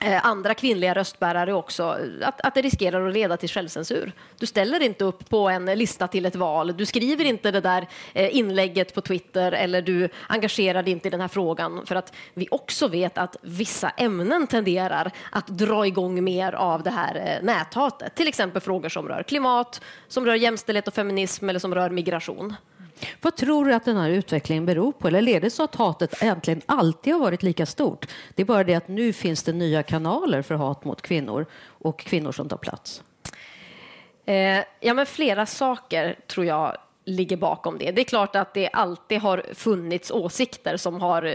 Eh, 0.00 0.26
andra 0.26 0.54
kvinnliga 0.54 0.94
röstbärare 0.94 1.52
också, 1.52 1.98
att, 2.22 2.40
att 2.40 2.54
det 2.54 2.62
riskerar 2.62 3.08
att 3.08 3.14
leda 3.14 3.36
till 3.36 3.48
självcensur. 3.48 4.12
Du 4.38 4.46
ställer 4.46 4.82
inte 4.82 5.04
upp 5.04 5.28
på 5.28 5.48
en 5.48 5.64
lista 5.64 6.08
till 6.08 6.26
ett 6.26 6.36
val, 6.36 6.76
du 6.76 6.86
skriver 6.86 7.24
inte 7.24 7.50
det 7.50 7.60
där 7.60 7.86
eh, 8.12 8.36
inlägget 8.36 8.94
på 8.94 9.00
Twitter 9.00 9.52
eller 9.52 9.82
du 9.82 10.08
engagerar 10.26 10.82
dig 10.82 10.92
inte 10.92 11.08
i 11.08 11.10
den 11.10 11.20
här 11.20 11.28
frågan 11.28 11.86
för 11.86 11.96
att 11.96 12.12
vi 12.34 12.48
också 12.50 12.88
vet 12.88 13.18
att 13.18 13.36
vissa 13.42 13.90
ämnen 13.90 14.46
tenderar 14.46 15.10
att 15.30 15.46
dra 15.46 15.86
igång 15.86 16.24
mer 16.24 16.52
av 16.52 16.82
det 16.82 16.90
här 16.90 17.14
eh, 17.14 17.44
näthatet. 17.46 18.14
Till 18.14 18.28
exempel 18.28 18.62
frågor 18.62 18.88
som 18.88 19.08
rör 19.08 19.22
klimat, 19.22 19.80
som 20.08 20.26
rör 20.26 20.34
jämställdhet 20.34 20.88
och 20.88 20.94
feminism 20.94 21.48
eller 21.48 21.60
som 21.60 21.74
rör 21.74 21.90
migration. 21.90 22.54
Vad 23.20 23.36
tror 23.36 23.64
du 23.64 23.74
att 23.74 23.84
den 23.84 23.96
här 23.96 24.10
utvecklingen 24.10 24.66
beror 24.66 24.92
på? 24.92 25.08
Eller 25.08 25.28
är 25.28 25.40
det 25.40 25.50
så 25.50 25.64
att 25.64 25.74
hatet 25.74 26.22
egentligen 26.22 26.62
alltid 26.66 27.12
har 27.12 27.20
varit 27.20 27.42
lika 27.42 27.66
stort? 27.66 28.06
Det 28.34 28.42
är 28.42 28.46
bara 28.46 28.64
det 28.64 28.74
att 28.74 28.88
nu 28.88 29.12
finns 29.12 29.42
det 29.42 29.52
nya 29.52 29.82
kanaler 29.82 30.42
för 30.42 30.54
hat 30.54 30.84
mot 30.84 31.02
kvinnor 31.02 31.46
och 31.66 31.98
kvinnor 31.98 32.32
som 32.32 32.48
tar 32.48 32.56
plats. 32.56 33.02
Eh, 34.26 34.64
ja, 34.80 34.94
men 34.94 35.06
flera 35.06 35.46
saker 35.46 36.18
tror 36.26 36.46
jag 36.46 36.76
ligger 37.04 37.36
bakom 37.36 37.78
det. 37.78 37.90
Det 37.90 38.02
är 38.02 38.04
klart 38.04 38.36
att 38.36 38.54
det 38.54 38.68
alltid 38.68 39.20
har 39.20 39.44
funnits 39.54 40.10
åsikter 40.10 40.76
som 40.76 41.00
har 41.00 41.22
eh, 41.22 41.34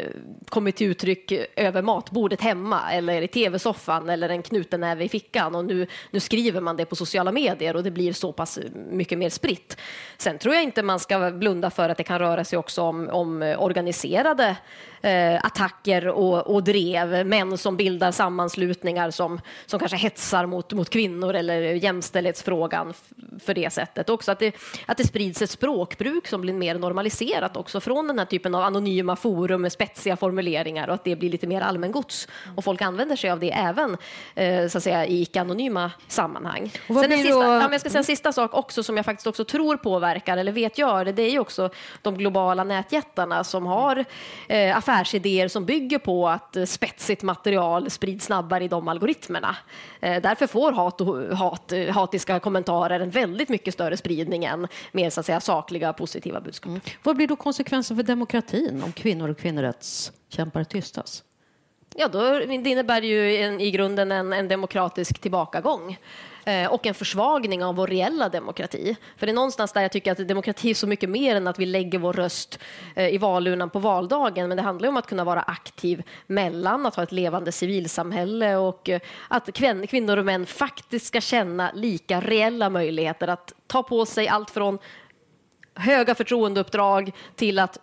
kommit 0.49 0.75
till 0.75 0.88
uttryck 0.88 1.31
över 1.55 1.81
matbordet 1.81 2.41
hemma 2.41 2.91
eller 2.91 3.21
i 3.21 3.27
tv-soffan 3.27 4.09
eller 4.09 4.29
en 4.29 4.43
knuten 4.43 4.81
näve 4.81 5.03
i 5.03 5.09
fickan 5.09 5.55
och 5.55 5.65
nu, 5.65 5.88
nu 6.11 6.19
skriver 6.19 6.61
man 6.61 6.77
det 6.77 6.85
på 6.85 6.95
sociala 6.95 7.31
medier 7.31 7.75
och 7.75 7.83
det 7.83 7.91
blir 7.91 8.13
så 8.13 8.33
pass 8.33 8.59
mycket 8.91 9.17
mer 9.17 9.29
spritt. 9.29 9.77
Sen 10.17 10.38
tror 10.38 10.55
jag 10.55 10.63
inte 10.63 10.83
man 10.83 10.99
ska 10.99 11.31
blunda 11.31 11.69
för 11.69 11.89
att 11.89 11.97
det 11.97 12.03
kan 12.03 12.19
röra 12.19 12.43
sig 12.43 12.59
också 12.59 12.81
om, 12.81 13.09
om 13.09 13.41
eh, 13.41 13.61
organiserade 13.63 14.55
eh, 15.01 15.46
attacker 15.46 16.08
och, 16.08 16.48
och 16.48 16.63
drev, 16.63 17.27
män 17.27 17.58
som 17.58 17.77
bildar 17.77 18.12
sammanslutningar 18.12 19.12
som, 19.12 19.41
som 19.65 19.79
kanske 19.79 19.98
hetsar 19.98 20.46
mot, 20.46 20.74
mot 20.74 20.89
kvinnor 20.89 21.34
eller 21.34 21.62
jämställdhetsfrågan 21.62 22.94
för 23.39 23.53
det 23.53 23.74
sättet. 23.74 24.10
Också 24.10 24.32
att 24.32 24.39
det, 24.39 24.56
att 24.86 24.98
det 24.98 25.08
sprids 25.08 25.41
ett 25.41 25.50
språkbruk 25.50 26.27
som 26.27 26.41
blir 26.41 26.53
mer 26.53 26.75
normaliserat 26.75 27.58
också 27.58 27.79
från 27.79 28.08
den 28.08 28.20
här 28.20 28.25
typen 28.25 28.56
av 28.56 28.63
anonyma 28.63 29.15
forum 29.15 29.62
med 29.62 29.72
spetsiga 29.72 30.15
formuleringar 30.15 30.88
och 30.88 30.94
att 30.94 31.03
det 31.03 31.15
blir 31.15 31.29
lite 31.29 31.48
mer 31.48 31.62
allmängods. 31.62 32.27
Och 32.56 32.63
folk 32.63 32.82
använder 32.82 33.15
sig 33.15 33.29
av 33.29 33.39
det 33.39 33.51
även 33.51 33.98
eh, 34.36 34.68
så 34.68 34.77
att 34.77 34.84
säga, 34.84 35.06
i 35.06 35.22
icke-anonyma 35.22 35.91
sammanhang. 36.08 36.72
Sen 36.88 37.12
en 37.12 37.18
sista, 37.18 37.34
då... 37.34 37.44
ja, 37.44 37.72
jag 37.72 37.79
ska 37.82 37.89
säga 37.89 38.00
en 38.00 38.03
sista 38.03 38.32
sak 38.32 38.53
också 38.53 38.84
som 38.84 38.98
jag 38.98 39.06
faktiskt 39.06 39.27
också 39.27 39.46
tror 39.46 39.77
påverkar 39.77 40.38
eller 40.38 40.51
vet 40.51 40.77
gör 40.77 41.06
det, 41.06 41.12
det 41.12 41.24
är 41.24 41.32
ju 41.32 41.39
också 41.39 41.70
de 42.01 42.18
globala 42.18 42.63
nätjättarna 42.63 43.44
som 43.44 43.65
har 43.65 44.06
eh, 44.48 44.77
affärsidéer 44.89 45.48
som 45.48 45.65
bygger 45.65 46.00
på 46.00 46.29
att 46.29 46.55
eh, 46.55 46.65
spetsigt 46.65 47.24
material 47.24 47.89
sprids 47.89 48.25
snabbare 48.25 48.63
i 48.63 48.67
de 48.67 48.88
algoritmerna. 48.88 49.55
Eh, 50.00 50.22
därför 50.22 50.48
får 50.48 50.72
hat 50.72 51.01
och 51.01 51.38
hat, 51.38 51.72
eh, 51.72 51.88
hatiska 51.88 52.39
kommentarer 52.39 53.00
en 53.00 53.10
väldigt 53.10 53.50
mycket 53.50 53.74
större 53.74 53.98
spridning 53.98 54.46
än 54.46 54.67
mer 54.91 55.10
så 55.10 55.19
att 55.19 55.25
säga, 55.25 55.39
sakliga 55.39 55.93
positiva 55.93 56.41
budskap. 56.41 56.69
Mm. 56.69 56.81
Vad 57.03 57.15
blir 57.15 57.27
då 57.27 57.36
konsekvensen 57.36 57.98
för 57.98 58.03
demokratin 58.03 58.84
om 58.86 58.91
kvinnor 58.91 59.29
och 59.29 59.38
kvinnorättskämpar 59.38 60.63
tystas? 60.63 61.24
Ja, 61.96 62.08
då, 62.08 62.39
det 62.39 62.69
innebär 62.69 63.01
ju 63.01 63.36
en, 63.36 63.62
i 63.62 63.72
grunden 63.72 64.12
en, 64.12 64.34
en 64.34 64.48
demokratisk 64.48 65.19
tillbakagång. 65.19 65.98
Eh, 66.50 66.74
och 66.74 66.86
en 66.86 66.93
försvagning 66.93 67.63
av 67.63 67.75
vår 67.75 67.88
reella 67.88 68.29
demokrati. 68.29 68.96
För 69.17 69.25
det 69.25 69.31
är 69.31 69.36
någonstans 69.36 69.74
där 69.74 69.81
jag 69.81 69.91
tycker 69.91 70.12
att 70.12 70.27
demokrati 70.27 70.69
är 70.69 70.74
så 70.74 70.88
mycket 70.88 71.10
mer 71.10 71.36
än 71.36 71.48
att 71.48 71.60
vi 71.60 71.65
lägger 71.65 72.00
vår 72.00 72.13
röst 72.13 72.60
eh, 72.96 73.08
i 73.08 73.17
valurnan 73.17 73.69
på 73.69 73.79
valdagen. 73.79 74.48
Men 74.48 74.58
det 74.58 74.63
handlar 74.63 74.89
om 74.89 74.98
att 74.98 75.08
kunna 75.08 75.24
vara 75.24 75.41
aktiv 75.41 76.03
mellan, 76.27 76.86
att 76.86 76.96
ha 76.96 77.03
ett 77.03 77.12
levande 77.12 77.51
civilsamhälle 77.51 78.55
och 78.55 78.89
eh, 78.89 79.01
att 79.27 79.53
kvinnor 79.53 80.17
och 80.17 80.25
män 80.25 80.46
faktiskt 80.46 81.05
ska 81.05 81.22
känna 81.22 81.72
lika 81.74 82.22
reella 82.22 82.69
möjligheter 82.69 83.27
att 83.27 83.53
ta 83.67 83.84
på 83.84 84.05
sig 84.05 84.27
allt 84.27 84.50
från 84.50 84.79
höga 85.75 86.15
förtroendeuppdrag 86.15 87.12
till 87.36 87.60
att 87.60 87.77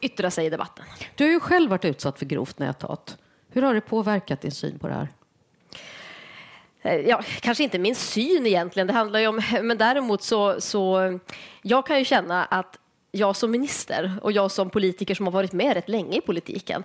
yttra 0.00 0.30
sig 0.30 0.46
i 0.46 0.50
debatten. 0.50 0.84
Du 1.14 1.24
har 1.24 1.30
ju 1.30 1.40
själv 1.40 1.70
varit 1.70 1.84
utsatt 1.84 2.18
för 2.18 2.26
grovt 2.26 2.58
näthat. 2.58 3.16
Hur 3.52 3.62
har 3.62 3.74
det 3.74 3.80
påverkat 3.80 4.40
din 4.40 4.50
syn 4.50 4.78
på 4.78 4.88
det 4.88 4.94
här? 4.94 5.08
Eh, 6.82 6.94
ja, 6.94 7.22
kanske 7.40 7.64
inte 7.64 7.78
min 7.78 7.94
syn 7.94 8.46
egentligen, 8.46 8.86
det 8.86 8.92
handlar 8.92 9.20
ju 9.20 9.26
om, 9.26 9.42
men 9.62 9.78
däremot 9.78 10.22
så, 10.22 10.60
så 10.60 11.18
jag 11.62 11.86
kan 11.86 11.98
ju 11.98 12.04
känna 12.04 12.44
att 12.44 12.78
jag 13.10 13.36
som 13.36 13.50
minister 13.50 14.18
och 14.22 14.32
jag 14.32 14.50
som 14.50 14.70
politiker 14.70 15.14
som 15.14 15.26
har 15.26 15.32
varit 15.32 15.52
med 15.52 15.74
rätt 15.74 15.88
länge 15.88 16.16
i 16.16 16.20
politiken 16.20 16.84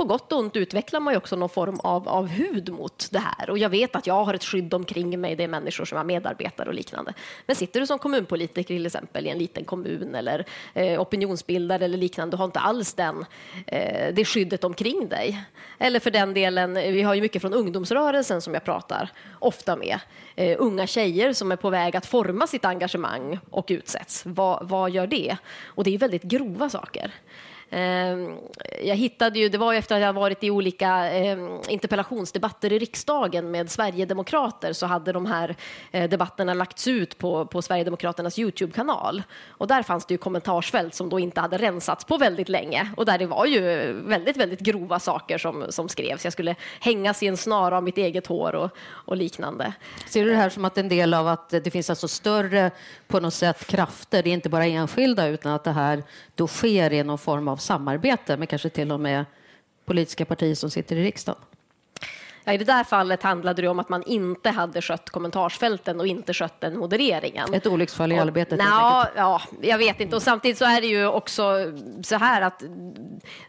på 0.00 0.04
gott 0.04 0.32
och 0.32 0.38
ont 0.38 0.56
utvecklar 0.56 1.00
man 1.00 1.14
ju 1.14 1.18
också 1.18 1.36
någon 1.36 1.48
form 1.48 1.80
av, 1.80 2.08
av 2.08 2.26
hud 2.26 2.72
mot 2.72 3.08
det 3.10 3.18
här. 3.18 3.50
Och 3.50 3.58
jag 3.58 3.68
vet 3.68 3.96
att 3.96 4.06
jag 4.06 4.24
har 4.24 4.34
ett 4.34 4.44
skydd 4.44 4.74
omkring 4.74 5.20
mig, 5.20 5.36
det 5.36 5.44
är 5.44 5.48
människor 5.48 5.84
som 5.84 5.98
är 5.98 6.04
medarbetare 6.04 6.68
och 6.68 6.74
liknande. 6.74 7.14
Men 7.46 7.56
sitter 7.56 7.80
du 7.80 7.86
som 7.86 7.98
kommunpolitiker 7.98 8.74
till 8.74 8.86
exempel 8.86 9.26
i 9.26 9.30
en 9.30 9.38
liten 9.38 9.64
kommun 9.64 10.14
eller 10.14 10.44
eh, 10.74 11.00
opinionsbildare 11.00 11.84
eller 11.84 11.98
liknande, 11.98 12.36
du 12.36 12.38
har 12.38 12.44
inte 12.44 12.60
alls 12.60 12.94
den, 12.94 13.24
eh, 13.66 14.14
det 14.14 14.24
skyddet 14.24 14.64
omkring 14.64 15.08
dig. 15.08 15.44
Eller 15.78 16.00
för 16.00 16.10
den 16.10 16.34
delen, 16.34 16.76
eh, 16.76 16.92
vi 16.92 17.02
har 17.02 17.14
ju 17.14 17.20
mycket 17.20 17.42
från 17.42 17.54
ungdomsrörelsen 17.54 18.42
som 18.42 18.54
jag 18.54 18.64
pratar 18.64 19.12
ofta 19.38 19.76
med. 19.76 20.00
Eh, 20.36 20.56
unga 20.58 20.86
tjejer 20.86 21.32
som 21.32 21.52
är 21.52 21.56
på 21.56 21.70
väg 21.70 21.96
att 21.96 22.06
forma 22.06 22.46
sitt 22.46 22.64
engagemang 22.64 23.38
och 23.50 23.66
utsätts. 23.68 24.22
Vad, 24.26 24.68
vad 24.68 24.90
gör 24.90 25.06
det? 25.06 25.36
Och 25.64 25.84
det 25.84 25.94
är 25.94 25.98
väldigt 25.98 26.22
grova 26.22 26.68
saker. 26.68 27.14
Ehm, 27.70 28.36
jag 28.82 28.96
hittade 28.96 29.38
ju, 29.38 29.48
det 29.48 29.58
var 29.58 29.72
ju 29.72 29.78
efter 29.78 29.94
att 29.94 30.02
jag 30.02 30.12
varit 30.12 30.44
i 30.44 30.50
olika 30.50 30.88
ehm, 30.88 31.58
interpellationsdebatter 31.68 32.72
i 32.72 32.78
riksdagen 32.78 33.50
med 33.50 33.70
Sverigedemokrater 33.70 34.72
så 34.72 34.86
hade 34.86 35.12
de 35.12 35.26
här 35.26 35.56
eh, 35.90 36.10
debatterna 36.10 36.54
lagts 36.54 36.88
ut 36.88 37.18
på, 37.18 37.46
på 37.46 37.62
Sverigedemokraternas 37.62 38.38
Youtube-kanal. 38.38 39.22
Och 39.48 39.66
där 39.66 39.82
fanns 39.82 40.06
det 40.06 40.14
ju 40.14 40.18
kommentarsfält 40.18 40.94
som 40.94 41.08
då 41.08 41.18
inte 41.20 41.40
hade 41.40 41.58
rensats 41.58 42.04
på 42.04 42.16
väldigt 42.16 42.48
länge 42.48 42.90
och 42.96 43.06
där 43.06 43.18
det 43.18 43.26
var 43.26 43.46
ju 43.46 43.92
väldigt, 43.92 44.36
väldigt 44.36 44.60
grova 44.60 44.98
saker 44.98 45.38
som, 45.38 45.64
som 45.68 45.88
skrevs. 45.88 46.24
Jag 46.24 46.32
skulle 46.32 46.54
hängas 46.80 47.22
i 47.22 47.26
en 47.26 47.36
snara 47.36 47.76
av 47.76 47.82
mitt 47.82 47.98
eget 47.98 48.26
hår 48.26 48.54
och, 48.54 48.70
och 48.80 49.16
liknande. 49.16 49.72
Ser 50.06 50.24
du 50.24 50.30
det 50.30 50.36
här 50.36 50.50
som 50.50 50.64
att 50.64 50.78
en 50.78 50.88
del 50.88 51.14
av 51.14 51.28
att 51.28 51.50
det 51.50 51.70
finns 51.70 51.90
alltså 51.90 52.08
större 52.08 52.70
på 53.08 53.20
något 53.20 53.34
sätt 53.34 53.66
krafter, 53.66 54.22
det 54.22 54.30
är 54.30 54.34
inte 54.34 54.48
bara 54.48 54.66
enskilda 54.66 55.26
utan 55.26 55.52
att 55.52 55.64
det 55.64 55.72
här 55.72 56.02
då 56.34 56.46
sker 56.46 56.92
i 56.92 57.02
någon 57.02 57.18
form 57.18 57.48
av 57.48 57.59
samarbete 57.60 58.36
med 58.36 58.48
kanske 58.48 58.68
till 58.68 58.92
och 58.92 59.00
med 59.00 59.24
politiska 59.84 60.24
partier 60.24 60.54
som 60.54 60.70
sitter 60.70 60.96
i 60.96 61.04
riksdagen? 61.04 61.40
Ja, 62.44 62.52
I 62.52 62.58
det 62.58 62.64
där 62.64 62.84
fallet 62.84 63.22
handlade 63.22 63.62
det 63.62 63.68
om 63.68 63.78
att 63.78 63.88
man 63.88 64.02
inte 64.02 64.50
hade 64.50 64.82
skött 64.82 65.10
kommentarsfälten 65.10 66.00
och 66.00 66.06
inte 66.06 66.34
skött 66.34 66.60
den 66.60 66.78
modereringen. 66.78 67.54
Ett 67.54 67.66
olycksfall 67.66 68.12
i 68.12 68.14
och, 68.14 68.22
arbetet? 68.22 68.58
Na, 68.58 69.08
ja, 69.16 69.42
jag 69.60 69.78
vet 69.78 70.00
inte. 70.00 70.16
Och 70.16 70.22
samtidigt 70.22 70.58
så 70.58 70.64
är 70.64 70.80
det 70.80 70.86
ju 70.86 71.06
också 71.06 71.72
så 72.02 72.16
här 72.16 72.42
att 72.42 72.62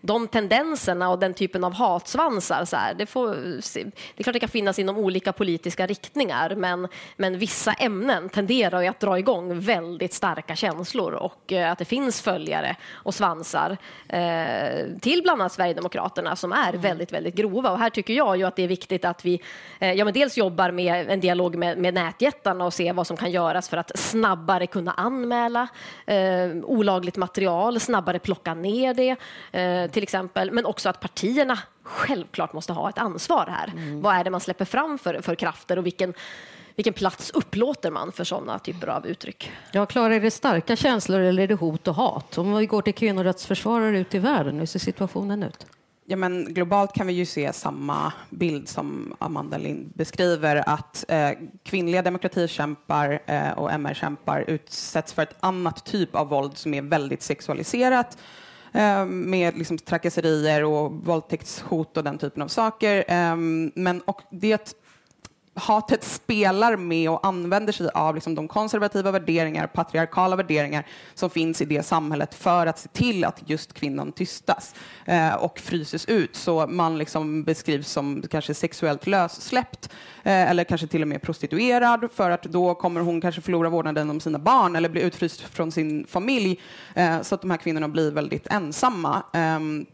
de 0.01 0.27
tendenserna 0.27 1.09
och 1.09 1.19
den 1.19 1.33
typen 1.33 1.63
av 1.63 1.73
hatsvansar, 1.73 2.65
så 2.65 2.75
här, 2.75 2.93
det, 2.93 3.05
får, 3.05 3.27
det 3.73 4.17
är 4.17 4.23
klart 4.23 4.33
det 4.33 4.39
kan 4.39 4.49
finnas 4.49 4.79
inom 4.79 4.97
olika 4.97 5.33
politiska 5.33 5.87
riktningar, 5.87 6.55
men, 6.55 6.87
men 7.17 7.37
vissa 7.37 7.73
ämnen 7.73 8.29
tenderar 8.29 8.81
ju 8.81 8.87
att 8.87 8.99
dra 8.99 9.19
igång 9.19 9.59
väldigt 9.59 10.13
starka 10.13 10.55
känslor 10.55 11.13
och 11.13 11.53
eh, 11.53 11.71
att 11.71 11.77
det 11.77 11.85
finns 11.85 12.21
följare 12.21 12.75
och 12.91 13.15
svansar 13.15 13.77
eh, 14.07 14.99
till 15.01 15.21
bland 15.23 15.41
annat 15.41 15.51
Sverigedemokraterna 15.51 16.35
som 16.35 16.51
är 16.51 16.73
väldigt, 16.73 17.13
väldigt 17.13 17.35
grova. 17.35 17.71
Och 17.71 17.79
här 17.79 17.89
tycker 17.89 18.13
jag 18.13 18.37
ju 18.37 18.43
att 18.43 18.55
det 18.55 18.63
är 18.63 18.67
viktigt 18.67 18.80
viktigt 18.81 19.05
att 19.05 19.25
vi 19.25 19.41
eh, 19.79 19.91
ja, 19.93 20.05
men 20.05 20.13
dels 20.13 20.37
jobbar 20.37 20.71
med 20.71 21.09
en 21.09 21.19
dialog 21.19 21.55
med, 21.55 21.77
med 21.77 21.93
nätjättarna 21.93 22.65
och 22.65 22.73
se 22.73 22.91
vad 22.91 23.07
som 23.07 23.17
kan 23.17 23.31
göras 23.31 23.69
för 23.69 23.77
att 23.77 23.91
snabbare 23.99 24.67
kunna 24.67 24.91
anmäla 24.91 25.67
eh, 26.05 26.49
olagligt 26.63 27.17
material, 27.17 27.79
snabbare 27.79 28.19
plocka 28.19 28.53
ner 28.53 28.93
det 28.93 29.15
eh, 29.59 29.91
till 29.91 30.03
exempel. 30.03 30.51
Men 30.51 30.65
också 30.65 30.89
att 30.89 30.99
partierna 30.99 31.59
självklart 31.83 32.53
måste 32.53 32.73
ha 32.73 32.89
ett 32.89 32.97
ansvar 32.97 33.47
här. 33.49 33.67
Mm. 33.67 34.01
Vad 34.01 34.15
är 34.15 34.23
det 34.23 34.29
man 34.29 34.41
släpper 34.41 34.65
fram 34.65 34.97
för, 34.97 35.21
för 35.21 35.35
krafter 35.35 35.77
och 35.77 35.85
vilken 35.85 36.13
vilken 36.75 36.93
plats 36.93 37.31
upplåter 37.33 37.91
man 37.91 38.11
för 38.11 38.23
sådana 38.23 38.59
typer 38.59 38.87
av 38.87 39.07
uttryck? 39.07 39.51
Ja, 39.71 39.85
Klara, 39.85 40.15
är 40.15 40.19
det 40.19 40.31
starka 40.31 40.75
känslor 40.75 41.19
eller 41.19 41.43
är 41.43 41.47
det 41.47 41.55
hot 41.55 41.87
och 41.87 41.95
hat? 41.95 42.37
Om 42.37 42.55
vi 42.55 42.65
går 42.65 42.81
till 42.81 42.93
kvinnorättsförsvarare 42.93 43.99
ute 43.99 44.17
i 44.17 44.19
världen, 44.19 44.59
hur 44.59 44.65
ser 44.65 44.79
situationen 44.79 45.43
ut? 45.43 45.65
Ja, 46.11 46.17
men 46.17 46.53
globalt 46.53 46.93
kan 46.93 47.07
vi 47.07 47.13
ju 47.13 47.25
se 47.25 47.53
samma 47.53 48.13
bild 48.29 48.69
som 48.69 49.15
Amanda 49.19 49.57
Lind 49.57 49.91
beskriver, 49.95 50.63
att 50.69 51.05
eh, 51.07 51.29
kvinnliga 51.63 52.01
demokratikämpar 52.01 53.21
eh, 53.25 53.51
och 53.51 53.71
MR-kämpar 53.71 54.45
utsätts 54.47 55.13
för 55.13 55.21
ett 55.21 55.35
annat 55.39 55.85
typ 55.85 56.15
av 56.15 56.29
våld 56.29 56.57
som 56.57 56.73
är 56.73 56.81
väldigt 56.81 57.21
sexualiserat 57.21 58.17
eh, 58.73 59.05
med 59.05 59.57
liksom 59.57 59.77
trakasserier 59.77 60.63
och 60.63 60.91
våldtäktshot 60.91 61.97
och 61.97 62.03
den 62.03 62.17
typen 62.17 62.43
av 62.43 62.47
saker. 62.47 63.03
Ehm, 63.07 63.71
men 63.75 64.01
och 64.01 64.21
det 64.31 64.75
hatet 65.61 66.03
spelar 66.03 66.75
med 66.75 67.09
och 67.09 67.25
använder 67.25 67.73
sig 67.73 67.89
av 67.93 68.15
liksom 68.15 68.35
de 68.35 68.47
konservativa 68.47 69.11
värderingar, 69.11 69.67
patriarkala 69.67 70.35
värderingar 70.35 70.87
som 71.13 71.29
finns 71.29 71.61
i 71.61 71.65
det 71.65 71.83
samhället 71.83 72.33
för 72.33 72.67
att 72.67 72.79
se 72.79 72.89
till 72.89 73.25
att 73.25 73.41
just 73.45 73.73
kvinnan 73.73 74.11
tystas 74.11 74.75
eh, 75.05 75.33
och 75.33 75.59
fryses 75.59 76.05
ut. 76.05 76.35
Så 76.35 76.67
man 76.67 76.97
liksom 76.97 77.43
beskrivs 77.43 77.91
som 77.91 78.23
kanske 78.31 78.53
sexuellt 78.53 79.07
lössläppt 79.07 79.89
eh, 80.23 80.49
eller 80.49 80.63
kanske 80.63 80.87
till 80.87 81.01
och 81.01 81.07
med 81.07 81.21
prostituerad 81.21 82.09
för 82.13 82.29
att 82.31 82.43
då 82.43 82.75
kommer 82.75 83.01
hon 83.01 83.21
kanske 83.21 83.41
förlora 83.41 83.69
vårdnaden 83.69 84.09
om 84.09 84.19
sina 84.19 84.39
barn 84.39 84.75
eller 84.75 84.89
bli 84.89 85.01
utfryst 85.01 85.41
från 85.41 85.71
sin 85.71 86.07
familj 86.07 86.59
eh, 86.95 87.21
så 87.21 87.35
att 87.35 87.41
de 87.41 87.51
här 87.51 87.57
kvinnorna 87.57 87.87
blir 87.87 88.11
väldigt 88.11 88.47
ensamma. 88.47 89.23
Ehm, 89.33 89.85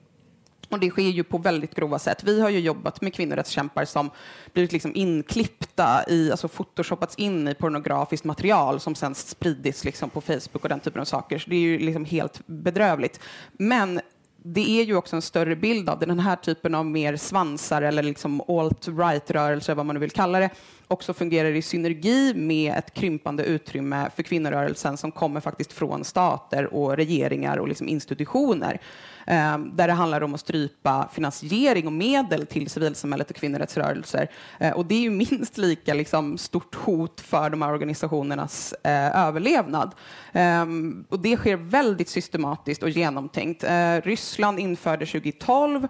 och 0.70 0.80
det 0.80 0.90
sker 0.90 1.02
ju 1.02 1.24
på 1.24 1.38
väldigt 1.38 1.76
grova 1.76 2.00
sätt. 2.00 2.24
Vi 2.24 2.42
har 2.42 2.50
ju 2.50 2.60
jobbat 2.60 3.02
med 3.02 3.14
kvinnorättskämpar 3.14 3.86
som 3.86 4.10
blivit 4.54 4.72
liksom 4.72 4.92
inklippta 4.96 6.04
i, 6.08 6.32
alltså 6.32 6.48
photoshoppats 6.48 7.16
in 7.16 7.48
i 7.48 7.54
pornografiskt 7.54 8.26
material 8.26 8.80
som 8.80 8.96
sen 8.96 9.16
spridits 9.16 9.84
liksom 9.84 10.10
på 10.10 10.22
Facebook 10.22 10.64
och 10.64 10.70
den 10.70 10.80
typen 10.80 11.02
av 11.02 11.06
saker. 11.06 11.40
Så 11.40 11.50
det 11.50 11.56
är 11.56 11.60
ju 11.60 11.80
liksom 11.80 12.06
helt 12.06 12.42
bedrövligt. 12.46 13.20
Men 13.52 14.02
det 14.44 14.70
är 14.70 14.84
ju 14.84 14.96
också 14.96 15.16
en 15.16 15.22
större 15.22 15.56
bild 15.56 15.90
av 15.90 16.00
det. 16.00 16.06
Den 16.06 16.20
här 16.20 16.36
typen 16.36 16.76
av 16.76 16.86
mer 16.86 17.16
svansar 17.16 17.82
eller 17.82 18.04
liksom 18.04 18.42
alt-right-rörelser, 18.42 19.76
vad 19.76 19.86
man 19.86 19.94
nu 19.94 20.00
vill 20.00 20.12
kalla 20.12 20.40
det, 20.40 20.50
också 20.88 21.14
fungerar 21.14 21.52
i 21.52 21.62
synergi 21.62 22.34
med 22.34 22.76
ett 22.78 22.94
krympande 22.94 23.44
utrymme 23.44 24.10
för 24.16 24.24
kvinnorörelsen 24.24 24.98
som 24.98 25.12
kommer 25.12 25.42
faktiskt 25.42 25.74
från 25.74 26.04
stater 26.04 26.74
och 26.74 26.98
regeringar 26.98 27.58
och 27.58 27.68
liksom 27.68 27.88
institutioner. 27.88 28.82
Eh, 29.28 29.58
där 29.58 29.88
det 29.88 29.94
handlar 29.94 30.22
om 30.22 30.34
att 30.34 30.40
strypa 30.40 31.10
finansiering 31.14 31.88
och 31.88 31.94
medel 31.94 32.48
till 32.48 32.70
civilsamhället 32.70 33.30
och 33.30 33.36
kvinnorättsrörelser. 33.36 34.32
Eh, 34.60 34.74
och 34.74 34.86
det 34.86 34.96
är 34.96 35.00
ju 35.00 35.10
minst 35.10 35.58
lika 35.58 35.94
liksom, 35.94 36.38
stort 36.38 36.76
hot 36.76 37.22
för 37.22 37.50
de 37.50 37.62
här 37.62 37.72
organisationernas 37.72 38.74
eh, 38.84 39.28
överlevnad. 39.28 39.96
Ehm, 40.34 41.06
och 41.10 41.20
det 41.20 41.38
sker 41.38 41.56
väldigt 41.56 42.10
systematiskt 42.10 42.84
och 42.84 42.90
genomtänkt. 42.90 43.64
Ehm, 43.68 44.02
Ryssland 44.02 44.60
införde 44.60 45.06
2012 45.06 45.88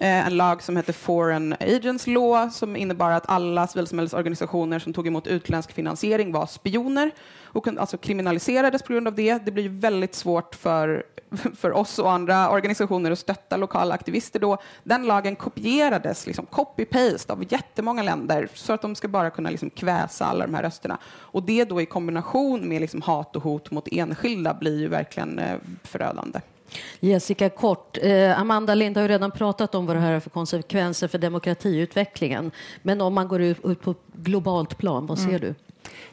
Eh, 0.00 0.26
en 0.26 0.36
lag 0.36 0.62
som 0.62 0.76
hette 0.76 0.92
Foreign 0.92 1.54
Agents 1.60 2.06
Law 2.06 2.48
som 2.50 2.76
innebar 2.76 3.10
att 3.10 3.28
alla 3.28 3.66
civilsamhällesorganisationer 3.66 4.78
som 4.78 4.92
tog 4.92 5.06
emot 5.06 5.26
utländsk 5.26 5.72
finansiering 5.72 6.32
var 6.32 6.46
spioner 6.46 7.10
och 7.42 7.68
alltså 7.68 7.98
kriminaliserades 7.98 8.82
på 8.82 8.92
grund 8.92 9.08
av 9.08 9.14
det. 9.14 9.44
Det 9.44 9.50
blir 9.50 9.68
väldigt 9.68 10.14
svårt 10.14 10.54
för, 10.54 11.02
för 11.56 11.72
oss 11.72 11.98
och 11.98 12.12
andra 12.12 12.50
organisationer 12.50 13.10
att 13.10 13.18
stötta 13.18 13.56
lokala 13.56 13.94
aktivister 13.94 14.40
då. 14.40 14.58
Den 14.84 15.06
lagen 15.06 15.36
kopierades, 15.36 16.26
liksom 16.26 16.46
copy-paste 16.46 17.32
av 17.32 17.52
jättemånga 17.52 18.02
länder 18.02 18.48
så 18.54 18.72
att 18.72 18.82
de 18.82 18.94
ska 18.94 19.08
bara 19.08 19.30
kunna 19.30 19.50
liksom 19.50 19.70
kväsa 19.70 20.24
alla 20.24 20.46
de 20.46 20.54
här 20.54 20.62
rösterna. 20.62 20.98
Och 21.06 21.42
det 21.42 21.64
då 21.64 21.80
i 21.80 21.86
kombination 21.86 22.68
med 22.68 22.80
liksom 22.80 23.02
hat 23.02 23.36
och 23.36 23.42
hot 23.42 23.70
mot 23.70 23.88
enskilda 23.92 24.54
blir 24.54 24.80
ju 24.80 24.88
verkligen 24.88 25.38
eh, 25.38 25.56
förödande. 25.82 26.40
Jessica 27.00 27.50
Kort, 27.50 27.98
eh, 28.02 28.40
Amanda 28.40 28.74
Lind 28.74 28.96
har 28.96 29.02
ju 29.02 29.08
redan 29.08 29.30
pratat 29.30 29.74
om 29.74 29.86
vad 29.86 29.96
det 29.96 30.00
här 30.00 30.12
har 30.12 30.20
för 30.20 30.30
konsekvenser 30.30 31.08
för 31.08 31.18
demokratiutvecklingen. 31.18 32.50
Men 32.82 33.00
om 33.00 33.14
man 33.14 33.28
går 33.28 33.42
ut, 33.42 33.64
ut 33.64 33.80
på 33.80 33.94
globalt 34.12 34.78
plan, 34.78 35.06
vad 35.06 35.18
ser 35.18 35.28
mm. 35.28 35.40
du? 35.40 35.54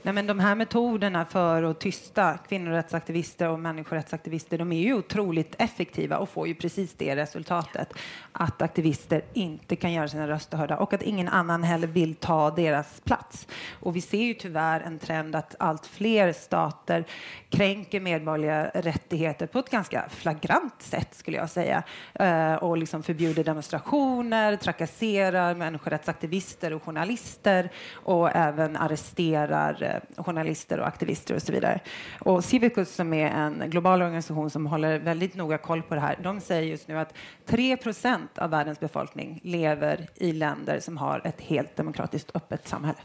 Nej, 0.01 0.13
men 0.13 0.27
de 0.27 0.39
här 0.39 0.55
metoderna 0.55 1.25
för 1.25 1.63
att 1.63 1.79
tysta 1.79 2.37
kvinnorättsaktivister 2.37 3.49
och 3.49 3.59
människorättsaktivister 3.59 4.57
de 4.57 4.71
är 4.71 4.81
ju 4.81 4.93
otroligt 4.93 5.55
effektiva 5.57 6.17
och 6.17 6.29
får 6.29 6.47
ju 6.47 6.55
precis 6.55 6.93
det 6.93 7.15
resultatet 7.15 7.93
att 8.31 8.61
aktivister 8.61 9.21
inte 9.33 9.75
kan 9.75 9.93
göra 9.93 10.07
sina 10.07 10.27
röster 10.27 10.57
hörda 10.57 10.77
och 10.77 10.93
att 10.93 11.01
ingen 11.01 11.27
annan 11.27 11.63
heller 11.63 11.87
vill 11.87 12.15
ta 12.15 12.51
deras 12.51 13.01
plats. 13.01 13.47
Och 13.79 13.95
vi 13.95 14.01
ser 14.01 14.23
ju 14.23 14.33
tyvärr 14.33 14.81
en 14.81 14.99
trend 14.99 15.35
att 15.35 15.55
allt 15.59 15.85
fler 15.85 16.33
stater 16.33 17.05
kränker 17.49 17.99
medborgerliga 17.99 18.71
rättigheter 18.73 19.47
på 19.47 19.59
ett 19.59 19.69
ganska 19.69 20.09
flagrant 20.09 20.81
sätt 20.81 21.15
skulle 21.15 21.37
jag 21.37 21.49
säga 21.49 21.83
eh, 22.13 22.53
och 22.53 22.77
liksom 22.77 23.03
förbjuder 23.03 23.43
demonstrationer, 23.43 24.55
trakasserar 24.55 25.55
människorättsaktivister 25.55 26.73
och 26.73 26.83
journalister 26.83 27.69
och 27.93 28.35
även 28.35 28.77
arresterar 28.77 29.74
är 29.81 30.01
eh, 30.17 30.23
journalister 30.23 30.79
och 30.79 30.87
aktivister 30.87 31.35
och 31.35 31.41
så 31.41 31.51
vidare. 31.51 31.79
Och 32.19 32.43
Civicus 32.43 32.95
som 32.95 33.13
är 33.13 33.29
en 33.29 33.69
global 33.69 34.01
organisation 34.01 34.49
som 34.49 34.65
håller 34.65 34.99
väldigt 34.99 35.35
noga 35.35 35.57
koll 35.57 35.81
på 35.81 35.95
det 35.95 36.01
här, 36.01 36.19
de 36.23 36.41
säger 36.41 36.63
just 36.63 36.87
nu 36.87 36.99
att 36.99 37.13
3 37.45 37.77
procent 37.77 38.37
av 38.37 38.49
världens 38.49 38.79
befolkning 38.79 39.39
lever 39.43 40.07
i 40.15 40.31
länder 40.31 40.79
som 40.79 40.97
har 40.97 41.21
ett 41.23 41.41
helt 41.41 41.75
demokratiskt 41.75 42.31
öppet 42.33 42.67
samhälle. 42.67 42.99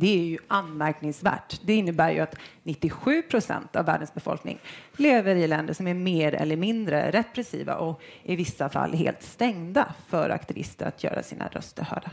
Det 0.00 0.18
är 0.18 0.24
ju 0.24 0.38
anmärkningsvärt. 0.48 1.60
Det 1.64 1.74
innebär 1.74 2.10
ju 2.10 2.20
att 2.20 2.34
97 2.62 3.22
procent 3.22 3.76
av 3.76 3.86
världens 3.86 4.14
befolkning 4.14 4.58
lever 4.96 5.36
i 5.36 5.46
länder 5.46 5.74
som 5.74 5.86
är 5.86 5.94
mer 5.94 6.34
eller 6.34 6.56
mindre 6.56 7.10
repressiva 7.10 7.74
och 7.74 8.02
i 8.22 8.36
vissa 8.36 8.68
fall 8.68 8.92
helt 8.92 9.22
stängda 9.22 9.94
för 10.08 10.30
aktivister 10.30 10.86
att 10.86 11.04
göra 11.04 11.22
sina 11.22 11.48
röster 11.48 11.82
hörda. 11.82 12.10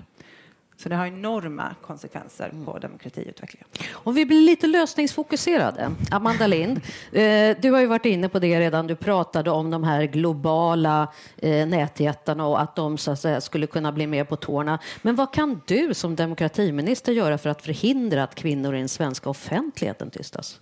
Så 0.78 0.90
det 0.90 0.96
har 0.96 1.06
enorma 1.06 1.76
konsekvenser 1.82 2.50
på 2.50 2.72
mm. 2.72 2.82
demokratiutvecklingen. 2.82 3.68
Om 3.94 4.16
vi 4.16 4.26
blir 4.26 4.42
lite 4.42 4.68
lösningsfokuserade. 4.68 5.92
Amanda 6.12 6.48
Lind, 6.48 6.78
eh, 7.12 7.58
du 7.62 7.72
har 7.72 7.80
ju 7.80 7.86
varit 7.86 8.06
inne 8.06 8.30
på 8.30 8.40
det 8.40 8.60
redan. 8.60 8.88
Du 8.88 8.96
pratade 8.96 9.52
om 9.52 9.70
de 9.70 9.84
här 9.84 10.04
globala 10.04 11.08
eh, 11.38 11.68
nätjättarna 11.68 12.48
och 12.48 12.62
att 12.62 12.76
de 12.76 12.98
så 12.98 13.12
att 13.12 13.20
säga, 13.20 13.42
skulle 13.42 13.68
kunna 13.68 13.92
bli 13.92 14.08
mer 14.08 14.24
på 14.24 14.36
tårna. 14.36 14.80
Men 15.02 15.16
vad 15.16 15.34
kan 15.34 15.62
du 15.66 15.94
som 15.94 16.16
demokratiminister 16.16 17.12
göra 17.12 17.38
för 17.38 17.50
att 17.50 17.62
förhindra 17.62 18.24
att 18.24 18.36
kvinnor 18.36 18.76
i 18.76 18.80
den 18.80 18.90
svenska 18.90 19.30
offentligheten 19.30 20.10
tystas? 20.10 20.60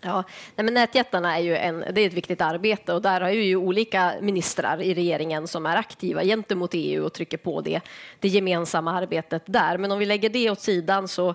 Ja, 0.00 0.24
nej 0.56 0.64
men 0.64 0.74
nätjättarna 0.74 1.38
är 1.38 1.42
ju 1.42 1.56
en, 1.56 1.84
det 1.92 2.00
är 2.00 2.06
ett 2.06 2.12
viktigt 2.12 2.40
arbete 2.40 2.92
och 2.92 3.02
där 3.02 3.20
har 3.20 3.30
ju 3.30 3.56
olika 3.56 4.14
ministrar 4.20 4.82
i 4.82 4.94
regeringen 4.94 5.48
som 5.48 5.66
är 5.66 5.76
aktiva 5.76 6.24
gentemot 6.24 6.70
EU 6.74 7.04
och 7.04 7.12
trycker 7.12 7.36
på 7.36 7.60
det, 7.60 7.80
det 8.20 8.28
gemensamma 8.28 8.92
arbetet 8.92 9.42
där. 9.46 9.78
Men 9.78 9.92
om 9.92 9.98
vi 9.98 10.06
lägger 10.06 10.28
det 10.28 10.50
åt 10.50 10.60
sidan 10.60 11.08
så 11.08 11.34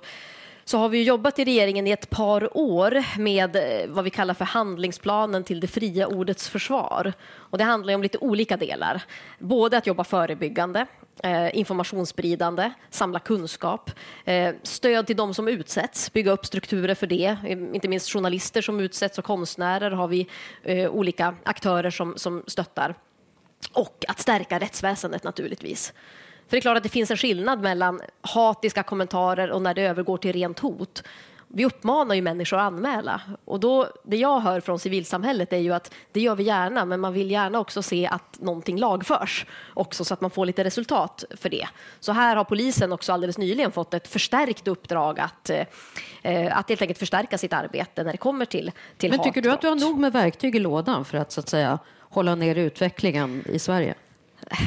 så 0.67 0.77
har 0.77 0.89
vi 0.89 1.03
jobbat 1.03 1.39
i 1.39 1.45
regeringen 1.45 1.87
i 1.87 1.91
ett 1.91 2.09
par 2.09 2.57
år 2.57 3.19
med 3.19 3.55
eh, 3.55 3.87
vad 3.87 4.03
vi 4.03 4.09
kallar 4.09 4.33
för 4.33 4.45
handlingsplanen 4.45 5.43
till 5.43 5.59
det 5.59 5.67
fria 5.67 6.07
ordets 6.07 6.49
försvar. 6.49 7.13
Och 7.33 7.57
det 7.57 7.63
handlar 7.63 7.95
om 7.95 8.03
lite 8.03 8.17
olika 8.17 8.57
delar. 8.57 9.03
Både 9.39 9.77
att 9.77 9.87
jobba 9.87 10.03
förebyggande, 10.03 10.85
eh, 11.23 11.57
informationsspridande, 11.57 12.71
samla 12.89 13.19
kunskap, 13.19 13.91
eh, 14.25 14.55
stöd 14.63 15.07
till 15.07 15.15
de 15.15 15.33
som 15.33 15.47
utsätts, 15.47 16.13
bygga 16.13 16.31
upp 16.31 16.45
strukturer 16.45 16.95
för 16.95 17.07
det. 17.07 17.37
Eh, 17.43 17.51
inte 17.51 17.87
minst 17.87 18.13
journalister 18.13 18.61
som 18.61 18.79
utsätts 18.79 19.17
och 19.17 19.25
konstnärer 19.25 19.91
har 19.91 20.07
vi 20.07 20.27
eh, 20.63 20.89
olika 20.89 21.35
aktörer 21.43 21.89
som, 21.89 22.13
som 22.17 22.43
stöttar. 22.47 22.95
Och 23.73 24.05
att 24.07 24.19
stärka 24.19 24.59
rättsväsendet 24.59 25.23
naturligtvis. 25.23 25.93
För 26.47 26.51
det 26.51 26.57
är 26.57 26.61
klart 26.61 26.77
att 26.77 26.83
det 26.83 26.89
finns 26.89 27.11
en 27.11 27.17
skillnad 27.17 27.61
mellan 27.61 28.01
hatiska 28.21 28.83
kommentarer 28.83 29.51
och 29.51 29.61
när 29.61 29.73
det 29.73 29.81
övergår 29.81 30.17
till 30.17 30.33
rent 30.33 30.59
hot. 30.59 31.03
Vi 31.57 31.65
uppmanar 31.65 32.15
ju 32.15 32.21
människor 32.21 32.57
att 32.57 32.63
anmäla 32.63 33.21
och 33.45 33.59
då, 33.59 33.87
det 34.03 34.17
jag 34.17 34.39
hör 34.39 34.59
från 34.59 34.79
civilsamhället 34.79 35.53
är 35.53 35.57
ju 35.57 35.73
att 35.73 35.93
det 36.11 36.21
gör 36.21 36.35
vi 36.35 36.43
gärna, 36.43 36.85
men 36.85 36.99
man 36.99 37.13
vill 37.13 37.31
gärna 37.31 37.59
också 37.59 37.81
se 37.81 38.07
att 38.07 38.41
någonting 38.41 38.79
lagförs 38.79 39.45
också 39.73 40.05
så 40.05 40.13
att 40.13 40.21
man 40.21 40.31
får 40.31 40.45
lite 40.45 40.63
resultat 40.63 41.23
för 41.37 41.49
det. 41.49 41.67
Så 41.99 42.11
här 42.11 42.35
har 42.35 42.43
polisen 42.43 42.93
också 42.93 43.13
alldeles 43.13 43.37
nyligen 43.37 43.71
fått 43.71 43.93
ett 43.93 44.07
förstärkt 44.07 44.67
uppdrag 44.67 45.19
att, 45.19 45.49
eh, 46.21 46.57
att 46.57 46.69
helt 46.69 46.81
enkelt 46.81 46.99
förstärka 46.99 47.37
sitt 47.37 47.53
arbete 47.53 48.03
när 48.03 48.11
det 48.11 48.17
kommer 48.17 48.45
till, 48.45 48.71
till 48.97 49.09
Men 49.09 49.19
tycker 49.19 49.27
hatbrott. 49.27 49.43
du 49.43 49.51
att 49.51 49.79
du 49.79 49.85
har 49.85 49.89
nog 49.89 49.99
med 49.99 50.13
verktyg 50.13 50.55
i 50.55 50.59
lådan 50.59 51.05
för 51.05 51.17
att 51.17 51.31
så 51.31 51.39
att 51.39 51.49
säga 51.49 51.79
hålla 51.99 52.35
ner 52.35 52.55
utvecklingen 52.55 53.43
i 53.45 53.59
Sverige? 53.59 53.95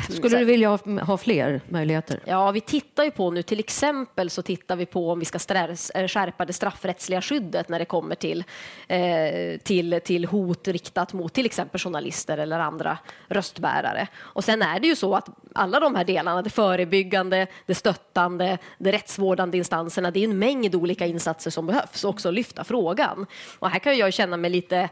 Skulle 0.09 0.39
du 0.39 0.45
vilja 0.45 0.79
ha, 1.03 1.17
fler 1.17 1.61
möjligheter? 1.69 2.21
Ja, 2.25 2.51
vi 2.51 2.61
tittar 2.61 3.05
ju 3.05 3.11
på 3.11 3.31
nu, 3.31 3.43
till 3.43 3.61
exempel 3.61 4.31
så 4.31 4.43
tittar 4.43 4.77
vi 4.77 4.87
på 4.87 5.11
om 5.11 5.19
vi 5.19 5.25
ska 5.25 5.55
eh, 5.55 6.09
skärpa 6.09 6.45
det 6.45 6.53
straffrättsliga 6.53 7.23
skyddet 7.23 7.69
när 7.69 7.79
det 7.79 7.85
kommer 7.85 8.15
till, 8.15 8.45
eh, 8.89 9.59
till, 9.63 10.01
till 10.05 10.25
hot 10.25 10.69
riktat 10.69 11.13
mot 11.13 11.33
till 11.33 11.47
exempel 11.47 11.81
journalister 11.81 12.39
eller 12.39 12.59
andra 12.59 12.99
röstbärare. 13.29 14.09
Och 14.17 14.45
sen 14.45 14.63
är 14.63 14.81
det 14.81 14.87
ju 14.87 14.97
så 14.97 15.15
att 15.15 15.29
alla 15.55 15.81
de 15.81 15.95
här 15.95 16.05
delarna, 16.05 16.43
det 16.43 16.51
förebyggande, 16.51 17.47
det 17.67 17.75
stöttande, 17.75 18.59
det 18.79 18.93
rättsvårdande 18.93 19.59
instanserna, 19.59 20.11
det 20.11 20.21
är 20.21 20.25
en 20.25 20.39
mängd 20.39 20.75
olika 20.75 21.07
insatser 21.07 21.51
som 21.51 21.67
behövs, 21.67 22.05
också 22.05 22.31
lyfta 22.31 22.65
frågan. 22.65 23.27
Och 23.59 23.71
här 23.71 23.79
kan 23.79 23.99
jag 23.99 24.13
känna 24.13 24.37
mig 24.37 24.51
lite 24.51 24.89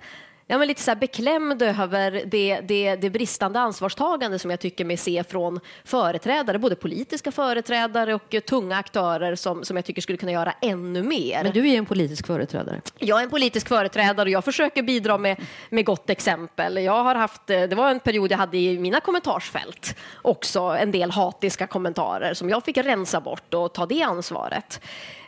ja, 0.47 0.59
men 0.59 0.69
lite 0.69 0.83
så 0.83 0.95
beklämd 0.95 1.63
över 1.63 2.23
det, 2.27 2.61
det, 2.61 2.97
det, 2.97 3.11
bristande 3.11 3.61
ansvarstagande 3.61 4.39
som 4.39 4.51
jag 4.51 4.61
tycker 4.61 4.85
mig 4.85 4.97
se 4.97 5.25
från 5.25 5.61
företrädare, 5.85 6.59
både 6.59 6.77
politiska 6.77 7.33
företrädare 7.33 8.15
och 8.15 8.35
tunga 8.49 8.77
aktörer 8.77 9.35
som, 9.35 9.65
som 9.65 9.77
jag 9.77 9.85
tycker 9.85 10.03
skulle 10.03 10.19
kunna 10.19 10.33
göra 10.33 10.55
ännu 10.63 11.03
mer. 11.03 11.43
Men 11.43 11.53
du 11.53 11.69
är 11.69 11.79
en 11.79 11.87
politisk 11.87 12.27
företrädare. 12.27 12.81
Jag 12.99 13.21
är 13.21 13.25
en 13.25 13.31
politisk 13.31 13.69
företrädare 13.69 14.27
och 14.27 14.31
jag 14.31 14.45
försöker 14.45 14.83
bidra 14.83 15.19
med, 15.19 15.41
med 15.71 15.85
gott 15.85 16.11
exempel. 16.11 16.77
Jag 16.77 17.05
har 17.05 17.15
haft, 17.15 17.47
det 17.47 17.75
var 17.75 17.91
en 17.91 18.01
period 18.01 18.31
jag 18.31 18.39
hade 18.39 18.59
i 18.59 18.79
mina 18.79 19.01
kommentarsfält 19.01 19.97
också 20.23 20.61
en 20.61 20.93
del 20.93 21.11
hatiska 21.11 21.67
kommentarer 21.67 22.35
som 22.35 22.51
jag 22.51 22.65
fick 22.65 22.77
rensa 22.77 23.21
bort 23.21 23.55
och 23.55 23.73
ta 23.73 23.87
det 23.87 24.03
ansvaret. 24.03 24.81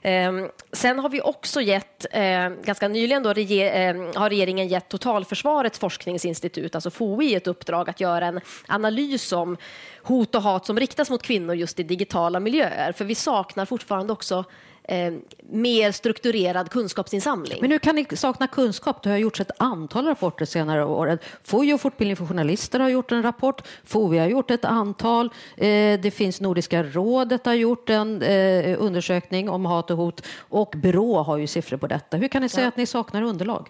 Ehm, 0.02 0.48
sen 0.72 0.98
har 0.98 1.08
vi 1.08 1.20
också 1.20 1.60
gett, 1.60 2.06
ehm, 2.10 2.62
ganska 2.62 2.88
nyligen 2.88 3.22
då, 3.22 3.30
ehm, 3.30 4.10
har 4.14 4.30
regeringen 4.30 4.68
gett 4.68 4.88
Totalförsvarets 4.88 5.78
forskningsinstitut, 5.78 6.74
alltså 6.74 6.90
FOI, 6.90 7.34
ett 7.34 7.46
uppdrag 7.46 7.90
att 7.90 8.00
göra 8.00 8.26
en 8.26 8.40
analys 8.68 9.32
om 9.32 9.56
hot 10.02 10.34
och 10.34 10.42
hat 10.42 10.66
som 10.66 10.78
riktas 10.78 11.10
mot 11.10 11.22
kvinnor 11.22 11.54
just 11.54 11.80
i 11.80 11.82
digitala 11.82 12.40
miljöer. 12.40 12.92
För 12.92 13.04
vi 13.04 13.14
saknar 13.14 13.66
fortfarande 13.66 14.12
också 14.12 14.44
eh, 14.88 15.12
mer 15.50 15.92
strukturerad 15.92 16.70
kunskapsinsamling. 16.70 17.58
Men 17.60 17.70
hur 17.70 17.78
kan 17.78 17.96
ni 17.96 18.06
sakna 18.16 18.46
kunskap? 18.46 19.02
Det 19.02 19.10
har 19.10 19.16
gjorts 19.16 19.40
ett 19.40 19.50
antal 19.56 20.06
rapporter 20.06 20.44
senare 20.44 20.84
år. 20.84 21.18
FOI 21.44 21.72
och 21.72 21.80
Fortbildning 21.80 22.16
för 22.16 22.26
journalister 22.26 22.80
har 22.80 22.88
gjort 22.88 23.12
en 23.12 23.22
rapport. 23.22 23.62
FOI 23.84 24.18
har 24.18 24.26
gjort 24.26 24.50
ett 24.50 24.64
antal. 24.64 25.26
Eh, 25.56 26.00
det 26.00 26.14
finns 26.14 26.40
Nordiska 26.40 26.82
rådet 26.82 27.46
har 27.46 27.54
gjort 27.54 27.90
en 27.90 28.22
eh, 28.22 28.82
undersökning 28.82 29.50
om 29.50 29.66
hat 29.66 29.90
och 29.90 29.96
hot 29.96 30.22
och 30.38 30.74
Brå 30.76 31.22
har 31.22 31.36
ju 31.36 31.46
siffror 31.46 31.76
på 31.76 31.86
detta. 31.86 32.16
Hur 32.16 32.28
kan 32.28 32.42
ni 32.42 32.48
säga 32.48 32.64
ja. 32.64 32.68
att 32.68 32.76
ni 32.76 32.86
saknar 32.86 33.22
underlag? 33.22 33.68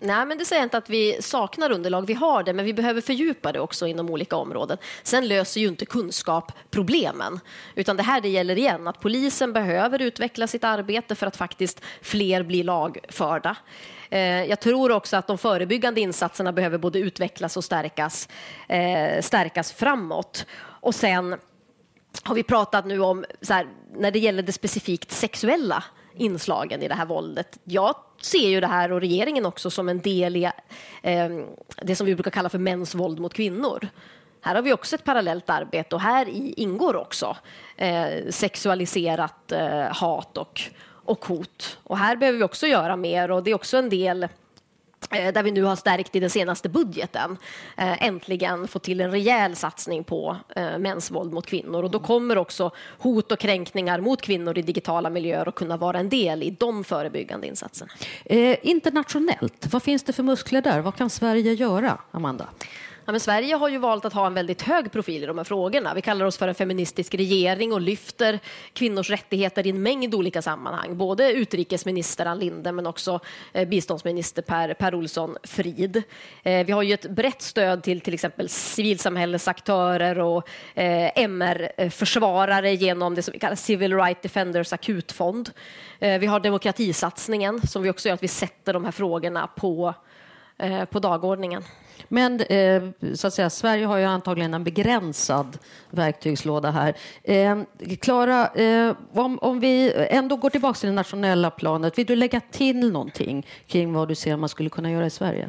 Nej, 0.00 0.26
men 0.26 0.38
det 0.38 0.44
säger 0.44 0.62
inte 0.62 0.78
att 0.78 0.90
vi 0.90 1.22
saknar 1.22 1.72
underlag. 1.72 2.06
Vi 2.06 2.14
har 2.14 2.42
det, 2.42 2.52
men 2.52 2.64
vi 2.64 2.74
behöver 2.74 3.00
fördjupa 3.00 3.52
det 3.52 3.60
också 3.60 3.86
inom 3.86 4.10
olika 4.10 4.36
områden. 4.36 4.78
Sen 5.02 5.28
löser 5.28 5.60
ju 5.60 5.68
inte 5.68 5.86
kunskap 5.86 6.52
problemen, 6.70 7.40
utan 7.74 7.96
det 7.96 8.02
här 8.02 8.20
det 8.20 8.28
gäller 8.28 8.58
igen 8.58 8.88
att 8.88 9.00
polisen 9.00 9.52
behöver 9.52 10.02
utveckla 10.02 10.46
sitt 10.46 10.64
arbete 10.64 11.14
för 11.14 11.26
att 11.26 11.36
faktiskt 11.36 11.80
fler 12.02 12.42
blir 12.42 12.64
lagförda. 12.64 13.56
Eh, 14.10 14.20
jag 14.20 14.60
tror 14.60 14.92
också 14.92 15.16
att 15.16 15.26
de 15.26 15.38
förebyggande 15.38 16.00
insatserna 16.00 16.52
behöver 16.52 16.78
både 16.78 16.98
utvecklas 16.98 17.56
och 17.56 17.64
stärkas, 17.64 18.28
eh, 18.68 19.22
stärkas 19.22 19.72
framåt. 19.72 20.46
Och 20.60 20.94
sen 20.94 21.36
har 22.22 22.34
vi 22.34 22.42
pratat 22.42 22.86
nu 22.86 23.00
om, 23.00 23.24
här, 23.48 23.66
när 23.96 24.10
det 24.10 24.18
gäller 24.18 24.42
det 24.42 24.52
specifikt 24.52 25.12
sexuella 25.12 25.84
inslagen 26.18 26.82
i 26.82 26.88
det 26.88 26.94
här 26.94 27.06
våldet. 27.06 27.58
Jag 27.64 27.94
ser 28.20 28.48
ju 28.48 28.60
det 28.60 28.66
här 28.66 28.92
och 28.92 29.00
regeringen 29.00 29.46
också 29.46 29.70
som 29.70 29.88
en 29.88 30.00
del 30.00 30.36
i 30.36 30.44
eh, 31.02 31.28
det 31.82 31.96
som 31.96 32.06
vi 32.06 32.14
brukar 32.14 32.30
kalla 32.30 32.48
för 32.48 32.58
mäns 32.58 32.94
våld 32.94 33.18
mot 33.18 33.34
kvinnor. 33.34 33.88
Här 34.40 34.54
har 34.54 34.62
vi 34.62 34.72
också 34.72 34.96
ett 34.96 35.04
parallellt 35.04 35.50
arbete 35.50 35.94
och 35.94 36.00
här 36.00 36.28
ingår 36.60 36.96
också 36.96 37.36
eh, 37.76 38.30
sexualiserat 38.30 39.52
eh, 39.52 39.96
hat 39.96 40.38
och, 40.38 40.60
och 40.86 41.24
hot. 41.24 41.78
Och 41.82 41.98
här 41.98 42.16
behöver 42.16 42.38
vi 42.38 42.44
också 42.44 42.66
göra 42.66 42.96
mer 42.96 43.30
och 43.30 43.42
det 43.42 43.50
är 43.50 43.54
också 43.54 43.76
en 43.76 43.88
del 43.88 44.28
Eh, 45.10 45.32
där 45.32 45.42
vi 45.42 45.50
nu 45.50 45.62
har 45.62 45.76
stärkt 45.76 46.16
i 46.16 46.20
den 46.20 46.30
senaste 46.30 46.68
budgeten, 46.68 47.36
eh, 47.76 48.02
äntligen 48.02 48.68
få 48.68 48.78
till 48.78 49.00
en 49.00 49.10
rejäl 49.10 49.56
satsning 49.56 50.04
på 50.04 50.36
eh, 50.56 50.78
mäns 50.78 51.10
våld 51.10 51.32
mot 51.32 51.46
kvinnor. 51.46 51.82
Och 51.82 51.90
då 51.90 51.98
kommer 51.98 52.38
också 52.38 52.70
hot 52.98 53.32
och 53.32 53.38
kränkningar 53.38 54.00
mot 54.00 54.22
kvinnor 54.22 54.58
i 54.58 54.62
digitala 54.62 55.10
miljöer 55.10 55.48
att 55.48 55.54
kunna 55.54 55.76
vara 55.76 55.98
en 55.98 56.08
del 56.08 56.42
i 56.42 56.50
de 56.50 56.84
förebyggande 56.84 57.46
insatserna. 57.46 57.90
Eh, 58.24 58.56
internationellt, 58.62 59.66
vad 59.72 59.82
finns 59.82 60.02
det 60.02 60.12
för 60.12 60.22
muskler 60.22 60.62
där? 60.62 60.80
Vad 60.80 60.96
kan 60.96 61.10
Sverige 61.10 61.52
göra, 61.52 61.98
Amanda? 62.10 62.48
Ja, 63.08 63.12
men 63.12 63.20
Sverige 63.20 63.54
har 63.54 63.68
ju 63.68 63.78
valt 63.78 64.04
att 64.04 64.12
ha 64.12 64.26
en 64.26 64.34
väldigt 64.34 64.62
hög 64.62 64.92
profil 64.92 65.22
i 65.22 65.26
de 65.26 65.38
här 65.38 65.44
frågorna. 65.44 65.94
Vi 65.94 66.02
kallar 66.02 66.26
oss 66.26 66.38
för 66.38 66.48
en 66.48 66.54
feministisk 66.54 67.14
regering 67.14 67.72
och 67.72 67.80
lyfter 67.80 68.38
kvinnors 68.72 69.10
rättigheter 69.10 69.66
i 69.66 69.70
en 69.70 69.82
mängd 69.82 70.14
olika 70.14 70.42
sammanhang. 70.42 70.96
Både 70.96 71.32
utrikesminister 71.32 72.26
Ann 72.26 72.38
Linde 72.38 72.72
men 72.72 72.86
också 72.86 73.20
eh, 73.52 73.68
biståndsminister 73.68 74.42
Per, 74.42 74.74
per 74.74 74.94
Olsson 74.94 75.36
Frid. 75.42 76.02
Eh, 76.42 76.66
vi 76.66 76.72
har 76.72 76.82
ju 76.82 76.94
ett 76.94 77.10
brett 77.10 77.42
stöd 77.42 77.82
till 77.82 78.00
till 78.00 78.14
exempel 78.14 78.48
civilsamhällesaktörer 78.48 80.18
och 80.18 80.48
eh, 80.74 81.10
MR-försvarare 81.14 82.74
genom 82.74 83.14
det 83.14 83.22
som 83.22 83.32
vi 83.32 83.38
kallar 83.38 83.56
Civil 83.56 83.96
Rights 83.96 84.22
Defenders 84.22 84.72
akutfond. 84.72 85.50
Vi 85.98 86.26
har 86.26 86.40
demokratisatsningen 86.40 87.66
som 87.66 87.82
vi 87.82 87.90
också 87.90 88.08
gör 88.08 88.14
att 88.14 88.22
vi 88.22 88.28
sätter 88.28 88.72
de 88.72 88.84
här 88.84 88.92
frågorna 88.92 89.46
på, 89.46 89.94
på 90.90 90.98
dagordningen. 90.98 91.62
Men 92.08 92.40
eh, 92.40 92.82
så 93.14 93.26
att 93.26 93.34
säga, 93.34 93.50
Sverige 93.50 93.86
har 93.86 93.96
ju 93.96 94.04
antagligen 94.04 94.54
en 94.54 94.64
begränsad 94.64 95.58
verktygslåda 95.90 96.70
här. 96.70 96.94
Eh, 97.22 97.58
eh, 98.64 98.96
om, 99.12 99.38
om 99.38 99.60
vi 99.60 99.92
ändå 99.96 100.36
går 100.36 100.50
tillbaka 100.50 100.78
till 100.78 100.88
det 100.88 100.94
nationella 100.94 101.50
planet, 101.50 101.98
vill 101.98 102.06
du 102.06 102.16
lägga 102.16 102.40
till 102.50 102.92
någonting 102.92 103.46
kring 103.66 103.92
vad 103.92 104.08
du 104.08 104.14
ser 104.14 104.36
man 104.36 104.48
skulle 104.48 104.70
kunna 104.70 104.90
göra 104.90 105.06
i 105.06 105.10
Sverige? 105.10 105.48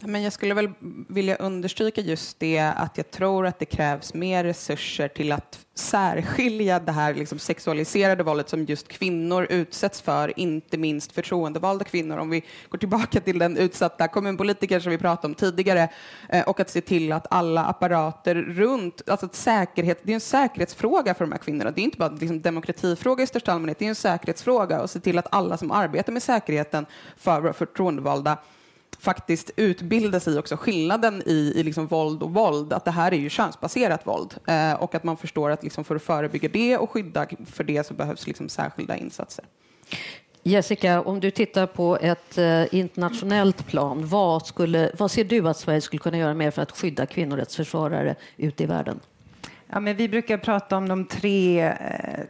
Men 0.00 0.22
jag 0.22 0.32
skulle 0.32 0.54
väl 0.54 0.70
vilja 1.08 1.36
understryka 1.36 2.00
just 2.00 2.40
det 2.40 2.58
att 2.58 2.96
jag 2.96 3.10
tror 3.10 3.46
att 3.46 3.58
det 3.58 3.64
krävs 3.64 4.14
mer 4.14 4.44
resurser 4.44 5.08
till 5.08 5.32
att 5.32 5.66
särskilja 5.74 6.78
det 6.80 6.92
här 6.92 7.14
liksom 7.14 7.38
sexualiserade 7.38 8.22
våldet 8.22 8.48
som 8.48 8.64
just 8.64 8.88
kvinnor 8.88 9.46
utsätts 9.50 10.00
för, 10.00 10.38
inte 10.38 10.78
minst 10.78 11.12
förtroendevalda 11.12 11.84
kvinnor. 11.84 12.18
Om 12.18 12.30
vi 12.30 12.42
går 12.68 12.78
tillbaka 12.78 13.20
till 13.20 13.38
den 13.38 13.56
utsatta 13.56 14.08
kommunpolitiker 14.08 14.80
som 14.80 14.90
vi 14.90 14.98
pratade 14.98 15.26
om 15.26 15.34
tidigare 15.34 15.88
eh, 16.28 16.48
och 16.48 16.60
att 16.60 16.70
se 16.70 16.80
till 16.80 17.12
att 17.12 17.26
alla 17.30 17.64
apparater 17.64 18.34
runt, 18.34 19.02
alltså 19.06 19.28
säkerhet, 19.32 20.00
det 20.02 20.12
är 20.12 20.14
en 20.14 20.20
säkerhetsfråga 20.20 21.14
för 21.14 21.24
de 21.24 21.32
här 21.32 21.38
kvinnorna. 21.38 21.70
Det 21.70 21.80
är 21.80 21.84
inte 21.84 21.98
bara 21.98 22.10
en 22.10 22.16
liksom 22.16 22.42
demokratifråga 22.42 23.24
i 23.24 23.26
största 23.26 23.52
allmänhet, 23.52 23.78
det 23.78 23.84
är 23.84 23.88
en 23.88 23.94
säkerhetsfråga 23.94 24.82
och 24.82 24.90
se 24.90 25.00
till 25.00 25.18
att 25.18 25.26
alla 25.30 25.56
som 25.56 25.70
arbetar 25.70 26.12
med 26.12 26.22
säkerheten 26.22 26.86
för 27.16 27.52
förtroendevalda 27.52 28.38
faktiskt 28.98 29.50
utbilda 29.56 30.20
sig 30.20 30.38
också 30.38 30.56
skillnaden 30.56 31.22
i, 31.26 31.52
i 31.56 31.62
liksom 31.62 31.86
våld 31.86 32.22
och 32.22 32.34
våld, 32.34 32.72
att 32.72 32.84
det 32.84 32.90
här 32.90 33.12
är 33.12 33.16
ju 33.16 33.30
könsbaserat 33.30 34.06
våld 34.06 34.34
eh, 34.46 34.72
och 34.72 34.94
att 34.94 35.04
man 35.04 35.16
förstår 35.16 35.50
att 35.50 35.62
liksom 35.62 35.84
för 35.84 35.96
att 35.96 36.02
förebygga 36.02 36.48
det 36.48 36.76
och 36.76 36.90
skydda 36.90 37.26
för 37.46 37.64
det 37.64 37.86
så 37.86 37.94
behövs 37.94 38.26
liksom 38.26 38.48
särskilda 38.48 38.96
insatser. 38.96 39.44
Jessica, 40.42 41.02
om 41.02 41.20
du 41.20 41.30
tittar 41.30 41.66
på 41.66 41.96
ett 41.96 42.38
eh, 42.38 42.74
internationellt 42.74 43.66
plan, 43.66 44.06
vad, 44.06 44.46
skulle, 44.46 44.90
vad 44.98 45.10
ser 45.10 45.24
du 45.24 45.48
att 45.48 45.56
Sverige 45.56 45.80
skulle 45.80 46.00
kunna 46.00 46.18
göra 46.18 46.34
mer 46.34 46.50
för 46.50 46.62
att 46.62 46.70
skydda 46.70 47.06
kvinnorättsförsvarare 47.06 48.14
ute 48.36 48.62
i 48.62 48.66
världen? 48.66 49.00
Ja, 49.68 49.80
men 49.80 49.96
vi 49.96 50.08
brukar 50.08 50.38
prata 50.38 50.76
om 50.76 50.88
de 50.88 51.04
tre, 51.04 51.60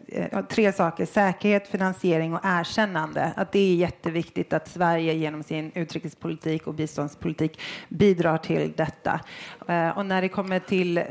eh, 0.09 0.45
tre 0.49 0.73
saker, 0.73 1.07
säkerhet, 1.07 1.69
finansiering 1.69 2.35
och 2.35 2.41
erkännande. 2.43 3.33
Att 3.37 3.53
det 3.53 3.59
är 3.59 3.75
jätteviktigt 3.75 4.53
att 4.53 4.69
Sverige 4.69 5.15
genom 5.15 5.43
sin 5.43 5.73
utrikespolitik 5.75 6.67
och 6.67 6.75
biståndspolitik 6.75 7.61
bidrar 7.89 8.39
till 8.39 8.73
detta. 8.77 9.21
Eh, 9.69 9.89
och 9.89 10.07
när 10.07 10.23
det 10.23 10.29
kommer 10.29 10.59
till 10.59 11.03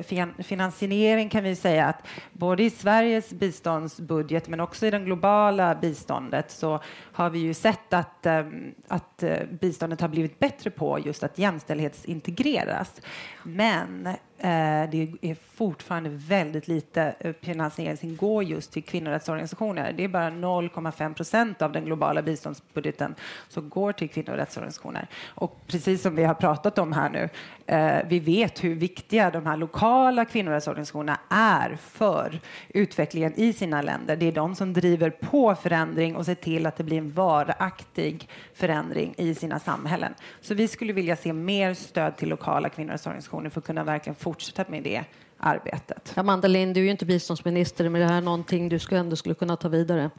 finansiering 0.43 1.29
kan 1.29 1.43
vi 1.43 1.55
säga 1.55 1.85
att 1.85 2.07
både 2.33 2.63
i 2.63 2.69
Sveriges 2.69 3.29
biståndsbudget 3.29 4.47
men 4.47 4.59
också 4.59 4.85
i 4.85 4.91
det 4.91 4.99
globala 4.99 5.75
biståndet 5.75 6.51
så 6.51 6.79
har 7.15 7.29
vi 7.29 7.39
ju 7.39 7.53
sett 7.53 7.93
att, 7.93 8.25
ehm, 8.25 8.73
att 8.87 9.23
eh, 9.23 9.37
biståndet 9.61 10.01
har 10.01 10.07
blivit 10.07 10.39
bättre 10.39 10.69
på 10.69 10.99
just 10.99 11.23
att 11.23 11.37
jämställdhetsintegreras. 11.37 13.01
Men 13.43 14.07
eh, 14.07 14.89
det 14.91 15.13
är 15.21 15.35
fortfarande 15.55 16.09
väldigt 16.09 16.67
lite 16.67 17.15
eh, 17.19 17.33
finansiering 17.41 17.97
som 17.97 18.15
går 18.15 18.43
just 18.43 18.71
till 18.71 18.83
kvinnorättsorganisationer. 18.83 19.93
Det 19.93 20.03
är 20.03 20.07
bara 20.07 20.29
0,5 20.29 21.13
procent 21.13 21.61
av 21.61 21.71
den 21.71 21.85
globala 21.85 22.21
biståndsbudgeten 22.21 23.15
som 23.47 23.69
går 23.69 23.91
till 23.91 24.09
kvinnorättsorganisationer. 24.09 25.07
Och 25.27 25.59
precis 25.67 26.01
som 26.01 26.15
vi 26.15 26.23
har 26.23 26.33
pratat 26.33 26.77
om 26.77 26.93
här 26.93 27.09
nu, 27.09 27.29
Eh, 27.67 27.97
vi 28.07 28.19
vet 28.19 28.63
hur 28.63 28.75
viktiga 28.75 29.31
de 29.31 29.45
här 29.45 29.57
lokala 29.57 30.25
kvinnorättsorganisationerna 30.25 31.19
är 31.29 31.77
för 31.81 32.39
utvecklingen 32.69 33.33
i 33.35 33.53
sina 33.53 33.81
länder. 33.81 34.15
Det 34.15 34.25
är 34.25 34.31
de 34.31 34.55
som 34.55 34.73
driver 34.73 35.09
på 35.09 35.55
förändring 35.55 36.15
och 36.15 36.25
ser 36.25 36.35
till 36.35 36.65
att 36.65 36.77
det 36.77 36.83
blir 36.83 36.97
en 36.97 37.11
varaktig 37.11 38.29
förändring 38.53 39.13
i 39.17 39.35
sina 39.35 39.59
samhällen. 39.59 40.13
Så 40.41 40.53
vi 40.53 40.67
skulle 40.67 40.93
vilja 40.93 41.15
se 41.15 41.33
mer 41.33 41.73
stöd 41.73 42.17
till 42.17 42.29
lokala 42.29 42.69
kvinnorättsorganisationer 42.69 43.49
för 43.49 43.59
att 43.59 43.65
kunna 43.65 43.83
verkligen 43.83 44.15
fortsätta 44.15 44.65
med 44.67 44.83
det 44.83 45.03
arbetet. 45.37 46.13
Amanda 46.15 46.47
Lind, 46.47 46.73
du 46.73 46.79
är 46.79 46.85
ju 46.85 46.91
inte 46.91 47.05
biståndsminister, 47.05 47.89
men 47.89 48.01
det 48.01 48.07
här 48.07 48.17
är 48.17 48.21
någonting 48.21 48.69
du 48.69 48.79
ändå 48.91 49.15
skulle 49.15 49.35
kunna 49.35 49.55
ta 49.55 49.69
vidare. 49.69 50.09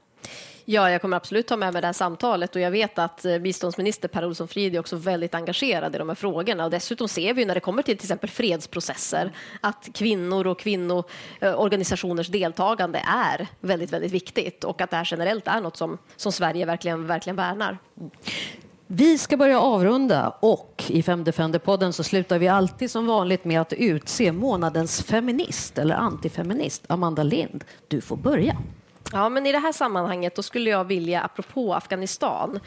Ja, 0.68 0.90
jag 0.90 1.00
kommer 1.00 1.16
absolut 1.16 1.46
ta 1.46 1.56
med 1.56 1.72
mig 1.72 1.82
det 1.82 1.88
här 1.88 1.92
samtalet 1.92 2.54
och 2.56 2.60
jag 2.60 2.70
vet 2.70 2.98
att 2.98 3.24
eh, 3.24 3.38
biståndsminister 3.38 4.08
Per 4.08 4.24
Olsson 4.24 4.48
Frid 4.48 4.74
är 4.74 4.80
också 4.80 4.96
väldigt 4.96 5.34
engagerad 5.34 5.94
i 5.94 5.98
de 5.98 6.08
här 6.08 6.14
frågorna 6.14 6.64
och 6.64 6.70
dessutom 6.70 7.08
ser 7.08 7.34
vi 7.34 7.44
när 7.44 7.54
det 7.54 7.60
kommer 7.60 7.82
till 7.82 7.96
till 7.96 8.04
exempel 8.04 8.30
fredsprocesser 8.30 9.32
att 9.60 9.88
kvinnor 9.94 10.46
och 10.46 10.58
kvinnoorganisationers 10.58 12.28
deltagande 12.28 13.02
är 13.06 13.46
väldigt, 13.60 13.92
väldigt 13.92 14.12
viktigt 14.12 14.64
och 14.64 14.80
att 14.80 14.90
det 14.90 14.96
här 14.96 15.08
generellt 15.10 15.48
är 15.48 15.60
något 15.60 15.76
som, 15.76 15.98
som 16.16 16.32
Sverige 16.32 16.64
verkligen, 16.64 17.06
verkligen 17.06 17.36
värnar. 17.36 17.78
Vi 18.86 19.18
ska 19.18 19.36
börja 19.36 19.60
avrunda 19.60 20.28
och 20.40 20.84
i 20.88 21.02
Femdefender-podden 21.02 21.92
så 21.92 22.02
slutar 22.04 22.38
vi 22.38 22.48
alltid 22.48 22.90
som 22.90 23.06
vanligt 23.06 23.44
med 23.44 23.60
att 23.60 23.72
utse 23.72 24.32
månadens 24.32 25.02
feminist 25.02 25.78
eller 25.78 25.94
antifeminist. 25.94 26.84
Amanda 26.88 27.22
Lind, 27.22 27.64
du 27.88 28.00
får 28.00 28.16
börja. 28.16 28.56
Ja, 29.12 29.28
men 29.28 29.46
i 29.46 29.52
det 29.52 29.58
här 29.58 29.72
sammanhanget 29.72 30.34
då 30.34 30.42
skulle 30.42 30.70
jag 30.70 30.84
vilja, 30.84 31.22
apropå 31.22 31.74
Afghanistan, 31.74 32.60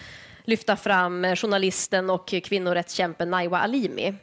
lyfta 0.44 0.76
fram 0.76 1.26
eh, 1.26 1.36
journalisten 1.36 2.10
och 2.10 2.28
kvinnorättskämpen 2.28 3.30
Naiwa 3.30 3.60
Alimi. 3.60 4.16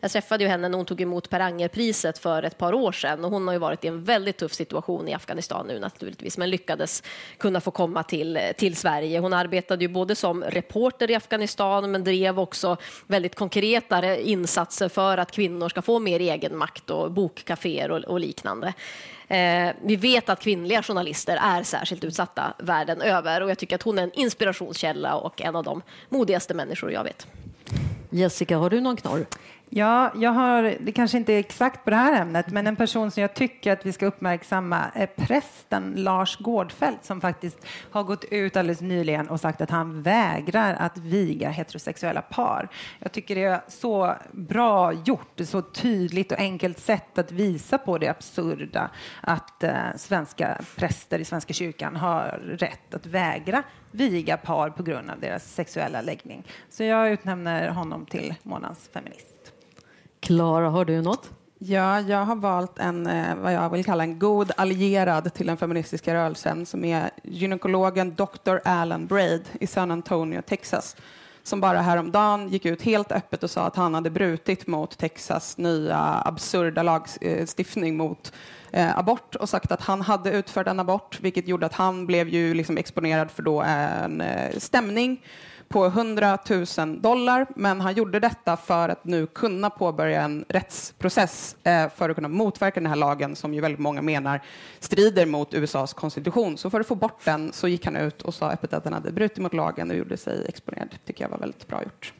Jag 0.00 0.10
träffade 0.10 0.44
ju 0.44 0.50
henne 0.50 0.68
när 0.68 0.76
hon 0.76 0.86
tog 0.86 1.00
emot 1.00 1.30
Per 1.30 1.40
Anger-priset 1.40 2.18
för 2.18 2.42
ett 2.42 2.58
par 2.58 2.72
år 2.72 2.92
sedan 2.92 3.24
och 3.24 3.30
hon 3.30 3.46
har 3.46 3.54
ju 3.54 3.58
varit 3.58 3.84
i 3.84 3.88
en 3.88 4.04
väldigt 4.04 4.36
tuff 4.36 4.54
situation 4.54 5.08
i 5.08 5.14
Afghanistan 5.14 5.66
nu 5.66 5.78
naturligtvis, 5.78 6.38
men 6.38 6.50
lyckades 6.50 7.02
kunna 7.38 7.60
få 7.60 7.70
komma 7.70 8.02
till, 8.02 8.38
till 8.56 8.76
Sverige. 8.76 9.18
Hon 9.18 9.32
arbetade 9.32 9.84
ju 9.84 9.88
både 9.88 10.14
som 10.14 10.44
reporter 10.44 11.10
i 11.10 11.14
Afghanistan 11.14 11.90
men 11.90 12.04
drev 12.04 12.40
också 12.40 12.76
väldigt 13.06 13.34
konkreta 13.34 14.16
insatser 14.16 14.88
för 14.88 15.18
att 15.18 15.32
kvinnor 15.32 15.68
ska 15.68 15.82
få 15.82 15.98
mer 15.98 16.20
egenmakt 16.20 16.90
och 16.90 17.12
bokkaféer 17.12 17.90
och, 17.90 18.04
och 18.04 18.20
liknande. 18.20 18.74
Eh, 19.28 19.70
vi 19.82 19.96
vet 19.96 20.28
att 20.28 20.40
kvinnliga 20.40 20.82
journalister 20.82 21.38
är 21.42 21.62
särskilt 21.62 22.04
utsatta 22.04 22.54
världen 22.58 23.02
över 23.02 23.42
och 23.42 23.50
jag 23.50 23.58
tycker 23.58 23.74
att 23.74 23.82
hon 23.82 23.98
är 23.98 24.02
en 24.02 24.12
inspirationskälla 24.12 25.14
och 25.14 25.42
en 25.42 25.56
av 25.56 25.64
de 25.64 25.82
modigaste 26.08 26.54
människor 26.54 26.92
jag 26.92 27.04
vet. 27.04 27.26
Jessica, 28.10 28.56
har 28.56 28.70
du 28.70 28.80
någon 28.80 28.96
knorr? 28.96 29.26
Ja, 29.70 30.12
jag 30.14 30.30
har, 30.30 30.74
det 30.80 30.92
kanske 30.92 31.18
inte 31.18 31.32
är 31.32 31.38
exakt 31.38 31.84
på 31.84 31.90
det 31.90 31.96
här 31.96 32.20
ämnet, 32.20 32.48
men 32.48 32.66
en 32.66 32.76
person 32.76 33.10
som 33.10 33.20
jag 33.20 33.34
tycker 33.34 33.72
att 33.72 33.86
vi 33.86 33.92
ska 33.92 34.06
uppmärksamma 34.06 34.84
är 34.94 35.06
prästen 35.06 35.92
Lars 35.96 36.36
Gårdfeldt 36.36 37.04
som 37.04 37.20
faktiskt 37.20 37.66
har 37.90 38.02
gått 38.02 38.24
ut 38.24 38.56
alldeles 38.56 38.80
nyligen 38.80 39.28
och 39.28 39.40
sagt 39.40 39.60
att 39.60 39.70
han 39.70 40.02
vägrar 40.02 40.74
att 40.74 40.98
viga 40.98 41.50
heterosexuella 41.50 42.22
par. 42.22 42.68
Jag 42.98 43.12
tycker 43.12 43.34
det 43.34 43.44
är 43.44 43.60
så 43.68 44.14
bra 44.32 44.92
gjort, 44.92 45.40
så 45.44 45.62
tydligt 45.62 46.32
och 46.32 46.38
enkelt 46.38 46.78
sätt 46.78 47.18
att 47.18 47.32
visa 47.32 47.78
på 47.78 47.98
det 47.98 48.08
absurda 48.08 48.90
att 49.20 49.62
eh, 49.62 49.74
svenska 49.96 50.58
präster 50.76 51.18
i 51.18 51.24
Svenska 51.24 51.52
kyrkan 51.52 51.96
har 51.96 52.40
rätt 52.44 52.94
att 52.94 53.06
vägra 53.06 53.62
viga 53.90 54.36
par 54.36 54.70
på 54.70 54.82
grund 54.82 55.10
av 55.10 55.20
deras 55.20 55.54
sexuella 55.54 56.00
läggning. 56.00 56.46
Så 56.70 56.84
jag 56.84 57.10
utnämner 57.10 57.68
honom 57.68 58.06
till 58.06 58.34
månadens 58.42 58.90
feminist. 58.92 59.35
Klara, 60.26 60.68
har 60.68 60.84
du 60.84 61.02
något? 61.02 61.30
Ja, 61.58 62.00
jag 62.00 62.24
har 62.24 62.36
valt 62.36 62.78
en, 62.78 63.06
eh, 63.06 63.34
vad 63.36 63.52
jag 63.52 63.70
vill 63.70 63.84
kalla 63.84 64.02
en 64.02 64.18
god 64.18 64.52
allierad 64.56 65.34
till 65.34 65.46
den 65.46 65.56
feministiska 65.56 66.14
rörelsen 66.14 66.66
som 66.66 66.84
är 66.84 67.10
gynekologen 67.22 68.14
Dr. 68.14 68.56
Alan 68.64 69.06
Braid 69.06 69.44
i 69.60 69.66
San 69.66 69.90
Antonio, 69.90 70.42
Texas 70.42 70.96
som 71.42 71.60
bara 71.60 71.80
häromdagen 71.80 72.48
gick 72.48 72.66
ut 72.66 72.82
helt 72.82 73.12
öppet 73.12 73.42
och 73.42 73.50
sa 73.50 73.66
att 73.66 73.76
han 73.76 73.94
hade 73.94 74.10
brutit 74.10 74.66
mot 74.66 74.98
Texas 74.98 75.58
nya 75.58 76.22
absurda 76.24 76.82
lagstiftning 76.82 77.94
eh, 77.94 77.96
mot 77.96 78.32
eh, 78.70 78.98
abort 78.98 79.34
och 79.34 79.48
sagt 79.48 79.72
att 79.72 79.80
han 79.80 80.00
hade 80.00 80.30
utfört 80.30 80.66
en 80.66 80.80
abort, 80.80 81.18
vilket 81.20 81.48
gjorde 81.48 81.66
att 81.66 81.74
han 81.74 82.06
blev 82.06 82.28
ju 82.28 82.54
liksom 82.54 82.78
exponerad 82.78 83.30
för 83.30 83.42
då 83.42 83.62
en 83.62 84.20
eh, 84.20 84.58
stämning 84.58 85.22
på 85.68 85.86
100 85.86 86.38
000 86.78 87.00
dollar, 87.00 87.46
men 87.56 87.80
han 87.80 87.94
gjorde 87.94 88.20
detta 88.20 88.56
för 88.56 88.88
att 88.88 89.04
nu 89.04 89.26
kunna 89.26 89.70
påbörja 89.70 90.22
en 90.22 90.44
rättsprocess 90.48 91.56
eh, 91.62 91.88
för 91.88 92.10
att 92.10 92.14
kunna 92.14 92.28
motverka 92.28 92.80
den 92.80 92.88
här 92.88 92.96
lagen 92.96 93.36
som 93.36 93.54
ju 93.54 93.60
väldigt 93.60 93.80
många 93.80 94.02
menar 94.02 94.42
strider 94.80 95.26
mot 95.26 95.54
USAs 95.54 95.92
konstitution. 95.92 96.58
Så 96.58 96.70
för 96.70 96.80
att 96.80 96.86
få 96.86 96.94
bort 96.94 97.24
den 97.24 97.52
så 97.52 97.68
gick 97.68 97.84
han 97.84 97.96
ut 97.96 98.22
och 98.22 98.34
sa 98.34 98.50
öppet 98.50 98.72
att 98.72 98.84
han 98.84 98.92
hade 98.92 99.12
brutit 99.12 99.38
mot 99.38 99.54
lagen 99.54 99.90
och 99.90 99.96
gjorde 99.96 100.16
sig 100.16 100.46
exponerad. 100.48 100.88
Det 100.90 100.98
tycker 101.06 101.24
jag 101.24 101.30
var 101.30 101.38
väldigt 101.38 101.68
bra 101.68 101.82
gjort. 101.82 102.12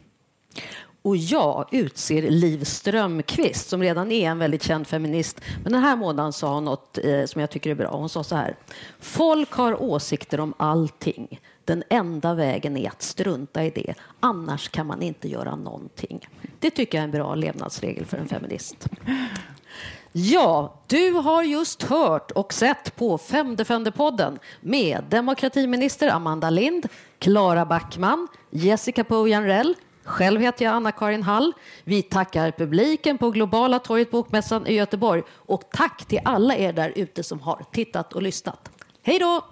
Och 1.07 1.17
jag 1.17 1.69
utser 1.71 2.31
Liv 2.31 2.65
Strömqvist 2.65 3.69
som 3.69 3.83
redan 3.83 4.13
är 4.13 4.31
en 4.31 4.39
väldigt 4.39 4.63
känd 4.63 4.87
feminist. 4.87 5.41
Men 5.63 5.73
den 5.73 5.83
här 5.83 5.97
månaden 5.97 6.33
sa 6.33 6.55
hon 6.55 6.65
något 6.65 6.99
eh, 6.99 7.25
som 7.25 7.41
jag 7.41 7.51
tycker 7.51 7.71
är 7.71 7.75
bra. 7.75 7.97
Hon 7.97 8.09
sa 8.09 8.25
så 8.25 8.37
här. 8.37 8.57
Folk 9.01 9.53
har 9.53 9.83
åsikter 9.83 10.41
om 10.41 10.55
allting. 10.57 11.41
Den 11.65 11.83
enda 11.91 12.35
vägen 12.35 12.77
är 12.77 12.89
att 12.89 13.03
strunta 13.03 13.65
i 13.65 13.71
det. 13.71 13.95
Annars 14.21 14.69
kan 14.69 14.87
man 14.87 15.03
inte 15.03 15.29
göra 15.29 15.57
någonting. 15.57 16.29
Det 16.61 16.71
tycker 16.71 16.99
jag 16.99 17.03
är 17.03 17.05
en 17.05 17.11
bra 17.11 17.35
levnadsregel 17.35 18.05
för 18.07 18.19
en 18.19 18.29
feminist. 18.29 18.89
Ja, 20.13 20.75
du 20.87 21.13
har 21.13 21.43
just 21.43 21.83
hört 21.83 22.31
och 22.31 22.53
sett 22.53 22.97
på 22.97 23.19
Femdefender-podden 23.19 24.39
med 24.61 25.05
demokratiminister 25.09 26.09
Amanda 26.09 26.51
Lind, 26.51 26.89
Klara 27.19 27.67
Backman, 27.67 28.29
Jessica 28.51 29.05
Pojanrell, 29.05 29.75
själv 30.07 30.41
heter 30.41 30.65
jag 30.65 30.75
Anna-Karin 30.75 31.23
Hall. 31.23 31.53
Vi 31.85 32.03
tackar 32.03 32.51
publiken 32.51 33.19
på 33.19 33.31
Globala 33.31 33.79
torget 33.79 34.11
Bokmässan 34.11 34.67
i 34.67 34.73
Göteborg. 34.73 35.23
Och 35.31 35.63
tack 35.73 36.05
till 36.05 36.21
alla 36.25 36.57
er 36.57 36.73
där 36.73 36.93
ute 36.97 37.23
som 37.23 37.41
har 37.41 37.65
tittat 37.73 38.13
och 38.13 38.23
lyssnat. 38.23 38.71
Hej 39.03 39.19
då! 39.19 39.45